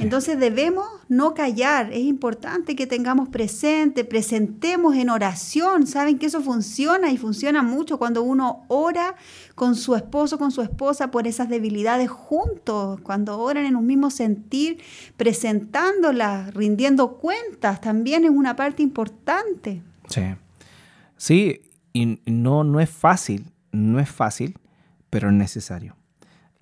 Entonces 0.00 0.38
debemos 0.38 0.86
no 1.08 1.34
callar, 1.34 1.92
es 1.92 2.00
importante 2.00 2.76
que 2.76 2.86
tengamos 2.86 3.28
presente, 3.28 4.04
presentemos 4.04 4.96
en 4.96 5.10
oración, 5.10 5.86
saben 5.86 6.18
que 6.18 6.26
eso 6.26 6.40
funciona 6.40 7.10
y 7.10 7.16
funciona 7.16 7.62
mucho 7.62 7.98
cuando 7.98 8.22
uno 8.22 8.64
ora 8.68 9.16
con 9.54 9.74
su 9.74 9.94
esposo, 9.94 10.38
con 10.38 10.50
su 10.50 10.62
esposa 10.62 11.10
por 11.10 11.26
esas 11.26 11.48
debilidades 11.48 12.10
juntos, 12.10 13.00
cuando 13.00 13.38
oran 13.38 13.64
en 13.64 13.76
un 13.76 13.86
mismo 13.86 14.10
sentir, 14.10 14.80
presentándolas, 15.16 16.54
rindiendo 16.54 17.16
cuentas, 17.16 17.80
también 17.80 18.24
es 18.24 18.30
una 18.30 18.56
parte 18.56 18.82
importante. 18.82 19.82
Sí, 20.08 20.22
sí, 21.16 21.62
y 21.92 22.18
no, 22.26 22.64
no 22.64 22.80
es 22.80 22.90
fácil, 22.90 23.50
no 23.72 23.98
es 23.98 24.10
fácil, 24.10 24.58
pero 25.10 25.28
es 25.28 25.34
necesario. 25.34 25.97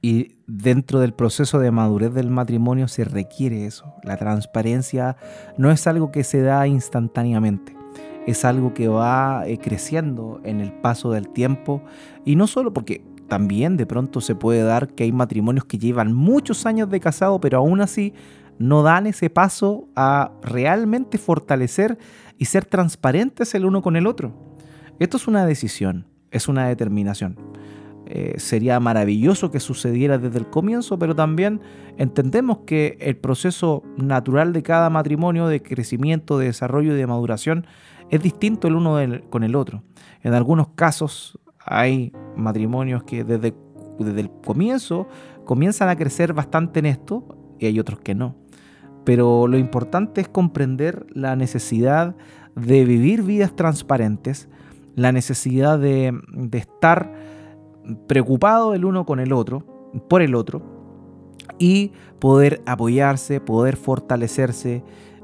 Y 0.06 0.36
dentro 0.46 1.00
del 1.00 1.14
proceso 1.14 1.58
de 1.58 1.72
madurez 1.72 2.14
del 2.14 2.30
matrimonio 2.30 2.86
se 2.86 3.02
requiere 3.02 3.66
eso. 3.66 3.92
La 4.04 4.16
transparencia 4.16 5.16
no 5.58 5.72
es 5.72 5.88
algo 5.88 6.12
que 6.12 6.22
se 6.22 6.42
da 6.42 6.68
instantáneamente, 6.68 7.76
es 8.24 8.44
algo 8.44 8.72
que 8.72 8.86
va 8.86 9.48
eh, 9.48 9.58
creciendo 9.58 10.40
en 10.44 10.60
el 10.60 10.72
paso 10.72 11.10
del 11.10 11.28
tiempo. 11.30 11.82
Y 12.24 12.36
no 12.36 12.46
solo 12.46 12.72
porque 12.72 13.04
también 13.26 13.76
de 13.76 13.84
pronto 13.84 14.20
se 14.20 14.36
puede 14.36 14.62
dar 14.62 14.86
que 14.86 15.02
hay 15.02 15.10
matrimonios 15.10 15.64
que 15.64 15.76
llevan 15.76 16.12
muchos 16.12 16.66
años 16.66 16.88
de 16.88 17.00
casado, 17.00 17.40
pero 17.40 17.58
aún 17.58 17.80
así 17.80 18.14
no 18.60 18.84
dan 18.84 19.08
ese 19.08 19.28
paso 19.28 19.88
a 19.96 20.30
realmente 20.40 21.18
fortalecer 21.18 21.98
y 22.38 22.44
ser 22.44 22.64
transparentes 22.64 23.56
el 23.56 23.64
uno 23.64 23.82
con 23.82 23.96
el 23.96 24.06
otro. 24.06 24.32
Esto 25.00 25.16
es 25.16 25.26
una 25.26 25.44
decisión, 25.46 26.06
es 26.30 26.46
una 26.46 26.68
determinación. 26.68 27.36
Eh, 28.08 28.34
sería 28.38 28.78
maravilloso 28.78 29.50
que 29.50 29.58
sucediera 29.58 30.16
desde 30.16 30.38
el 30.38 30.46
comienzo, 30.46 30.96
pero 30.96 31.16
también 31.16 31.60
entendemos 31.96 32.58
que 32.58 32.96
el 33.00 33.16
proceso 33.16 33.82
natural 33.96 34.52
de 34.52 34.62
cada 34.62 34.90
matrimonio 34.90 35.48
de 35.48 35.60
crecimiento, 35.60 36.38
de 36.38 36.46
desarrollo 36.46 36.94
y 36.94 36.96
de 36.96 37.06
maduración 37.08 37.66
es 38.10 38.22
distinto 38.22 38.68
el 38.68 38.76
uno 38.76 38.96
con 39.28 39.42
el 39.42 39.56
otro. 39.56 39.82
En 40.22 40.34
algunos 40.34 40.68
casos 40.68 41.40
hay 41.58 42.12
matrimonios 42.36 43.02
que 43.02 43.24
desde, 43.24 43.54
desde 43.98 44.20
el 44.20 44.30
comienzo 44.30 45.08
comienzan 45.44 45.88
a 45.88 45.96
crecer 45.96 46.32
bastante 46.32 46.78
en 46.78 46.86
esto 46.86 47.36
y 47.58 47.66
hay 47.66 47.80
otros 47.80 47.98
que 47.98 48.14
no. 48.14 48.36
Pero 49.04 49.48
lo 49.48 49.58
importante 49.58 50.20
es 50.20 50.28
comprender 50.28 51.06
la 51.12 51.34
necesidad 51.34 52.14
de 52.54 52.84
vivir 52.84 53.24
vidas 53.24 53.56
transparentes, 53.56 54.48
la 54.94 55.10
necesidad 55.10 55.78
de, 55.80 56.16
de 56.32 56.58
estar 56.58 57.25
preocupado 58.06 58.74
el 58.74 58.84
uno 58.84 59.04
con 59.04 59.20
el 59.20 59.32
otro, 59.32 59.64
por 60.08 60.22
el 60.22 60.34
otro, 60.34 60.62
y 61.58 61.92
poder 62.18 62.62
apoyarse, 62.66 63.40
poder 63.40 63.76
fortalecerse 63.76 64.82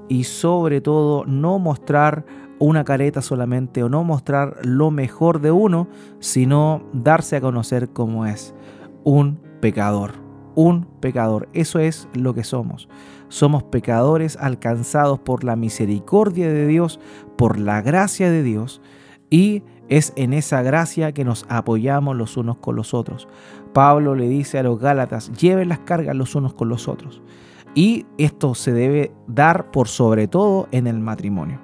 y 0.09 0.25
sobre 0.25 0.81
todo 0.81 1.25
no 1.27 1.59
mostrar 1.59 2.25
una 2.59 2.85
careta 2.85 3.23
solamente 3.23 3.83
o 3.83 3.89
no 3.89 4.05
mostrar 4.05 4.59
lo 4.63 4.91
mejor 4.91 5.41
de 5.41 5.51
uno, 5.51 5.89
sino 6.21 6.83
darse 6.93 7.37
a 7.37 7.41
conocer 7.41 7.89
como 7.89 8.27
es 8.27 8.55
un 9.05 9.41
pecador. 9.61 10.13
Un 10.55 10.85
pecador, 11.01 11.49
eso 11.55 11.79
es 11.79 12.09
lo 12.13 12.35
que 12.35 12.45
somos. 12.45 12.89
Somos 13.29 13.63
pecadores 13.65 14.37
alcanzados 14.37 15.19
por 15.19 15.45
la 15.45 15.57
misericordia 15.57 16.49
de 16.53 16.67
Dios, 16.67 17.01
por 17.37 17.59
la 17.59 17.81
gracia 17.81 18.31
de 18.31 18.43
Dios 18.43 18.83
y 19.31 19.63
es 19.93 20.15
en 20.17 20.33
esa 20.33 20.63
gracia 20.63 21.13
que 21.13 21.23
nos 21.23 21.45
apoyamos 21.51 22.17
los 22.17 22.39
unos 22.39 22.57
con 22.57 22.77
los 22.77 22.95
otros. 22.95 23.29
Pablo 23.75 24.15
le 24.15 24.27
dice 24.27 24.59
a 24.59 24.63
los 24.63 24.79
Gálatas, 24.79 25.31
lleven 25.33 25.69
las 25.69 25.81
cargas 25.81 26.17
los 26.17 26.35
unos 26.35 26.55
con 26.55 26.71
los 26.71 26.89
otros. 26.89 27.21
Y 27.75 28.07
esto 28.17 28.55
se 28.55 28.73
debe 28.73 29.13
dar 29.27 29.71
por 29.71 29.89
sobre 29.89 30.29
todo 30.29 30.67
en 30.73 30.87
el 30.87 30.99
matrimonio. 30.99 31.61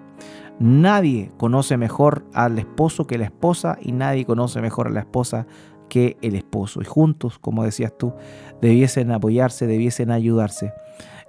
Nadie 0.59 1.31
conoce 1.39 1.79
mejor 1.79 2.27
al 2.35 2.59
esposo 2.59 3.07
que 3.07 3.17
la 3.17 3.25
esposa 3.25 3.79
y 3.81 3.93
nadie 3.93 4.27
conoce 4.27 4.61
mejor 4.61 4.89
a 4.89 4.91
la 4.91 5.01
esposa 5.01 5.47
que 5.89 6.19
el 6.21 6.35
esposo. 6.35 6.83
Y 6.83 6.85
juntos, 6.85 7.39
como 7.39 7.65
decías 7.65 7.97
tú, 7.97 8.13
debiesen 8.61 9.11
apoyarse, 9.11 9.67
debiesen 9.67 10.11
ayudarse 10.11 10.75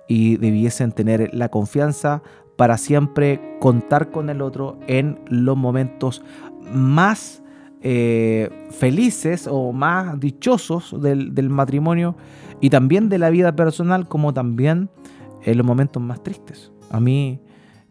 y 0.09 0.35
debiesen 0.35 0.91
tener 0.91 1.29
la 1.33 1.47
confianza 1.47 2.23
para 2.57 2.77
siempre 2.77 3.57
contar 3.61 4.11
con 4.11 4.29
el 4.29 4.41
otro 4.41 4.77
en 4.87 5.21
los 5.27 5.55
momentos 5.55 6.21
más 6.73 7.41
eh, 7.81 8.49
felices 8.71 9.47
o 9.49 9.71
más 9.71 10.19
dichosos 10.19 11.01
del, 11.01 11.49
matrimonio 11.49 12.15
y 12.59 12.69
también 12.69 13.07
de 13.07 13.17
la 13.17 13.29
vida 13.29 13.55
personal 13.55 14.07
como 14.07 14.33
también 14.33 14.89
en 15.43 15.57
los 15.57 15.65
momentos 15.65 16.01
más 16.01 16.21
tristes. 16.21 16.71
A 16.91 16.99
mí, 16.99 17.39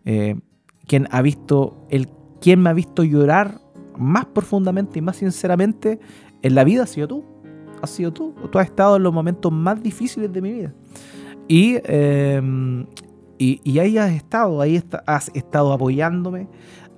eh, 0.04 0.38
quien 0.86 1.08
ha 1.10 1.22
visto, 1.22 1.86
el, 1.88 2.08
quien 2.40 2.60
me 2.60 2.70
ha 2.70 2.74
visto 2.74 3.02
llorar 3.02 3.60
más 3.96 4.26
profundamente 4.26 4.98
y 4.98 5.02
más 5.02 5.16
sinceramente 5.16 6.00
en 6.42 6.54
la 6.54 6.64
vida 6.64 6.84
ha 6.84 6.86
sido 6.86 7.08
tú. 7.08 7.24
Has 7.80 7.90
sido 7.90 8.12
tú. 8.12 8.34
Tú 8.50 8.58
has 8.58 8.66
estado 8.66 8.96
en 8.96 9.02
los 9.02 9.12
momentos 9.12 9.52
más 9.52 9.82
difíciles 9.82 10.32
de 10.32 10.42
mi 10.42 10.52
vida. 10.52 10.74
Y, 11.48 11.78
em, 11.84 12.86
y, 13.38 13.78
ahí 13.78 13.96
has 13.96 14.12
estado, 14.12 14.60
ahí 14.60 14.82
has 15.06 15.30
estado 15.34 15.72
apoyándome, 15.72 16.48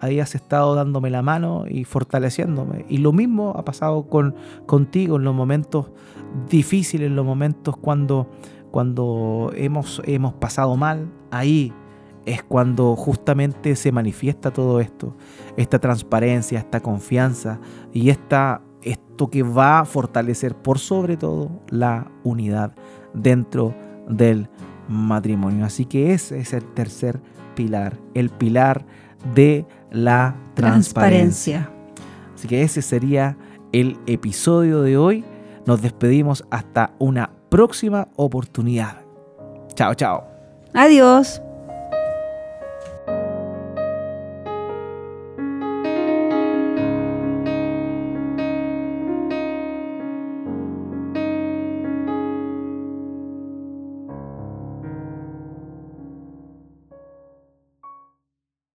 ahí 0.01 0.21
has 0.21 0.35
estado 0.35 0.75
dándome 0.75 1.11
la 1.11 1.23
mano 1.23 1.65
y 1.69 1.85
fortaleciéndome. 1.85 2.85
Y 2.89 2.99
lo 2.99 3.13
mismo 3.13 3.55
ha 3.57 3.65
pasado 3.65 4.09
con, 4.09 4.35
contigo 4.67 5.17
en 5.17 5.25
los 5.25 5.35
momentos 5.35 5.93
difíciles, 6.49 7.09
en 7.09 7.17
los 7.17 7.25
momentos 7.25 7.77
cuando, 7.77 8.29
cuando 8.71 9.53
hemos, 9.55 10.03
hemos 10.05 10.35
pasado 10.35 10.77
mal. 10.77 11.11
Ahí 11.31 11.73
es 12.27 12.43
cuando 12.43 12.97
justamente 12.97 13.77
se 13.77 13.93
manifiesta 13.93 14.51
todo 14.53 14.81
esto, 14.81 15.17
esta 15.57 15.79
transparencia, 15.79 16.59
esta 16.59 16.81
confianza 16.81 17.61
y 17.93 18.11
esta, 18.11 18.63
esto 18.83 19.31
que 19.31 19.43
va 19.43 19.81
a 19.81 19.85
fortalecer 19.85 20.55
por 20.55 20.79
sobre 20.79 21.17
todo 21.17 21.51
la 21.69 22.11
unidad 22.25 22.75
dentro 23.15 23.75
del 24.09 24.49
matrimonio. 24.89 25.65
Así 25.65 25.85
que 25.85 26.13
ese 26.13 26.41
es 26.41 26.53
el 26.53 26.65
tercer 26.75 27.21
pilar, 27.55 27.99
el 28.15 28.31
pilar 28.31 28.87
de 29.35 29.67
la 29.91 30.37
transparencia. 30.55 31.71
Así 32.35 32.49
que 32.49 32.63
ese 32.63 32.83
sería 32.83 33.37
el 33.73 33.99
episodio 34.07 34.83
de 34.83 34.97
hoy. 34.97 35.25
Nos 35.67 35.83
despedimos 35.83 36.45
hasta 36.51 36.95
una 36.99 37.31
próxima 37.49 38.09
oportunidad. 38.17 39.03
Chao, 39.75 39.95
chao. 39.95 40.25
Adiós. 40.75 41.43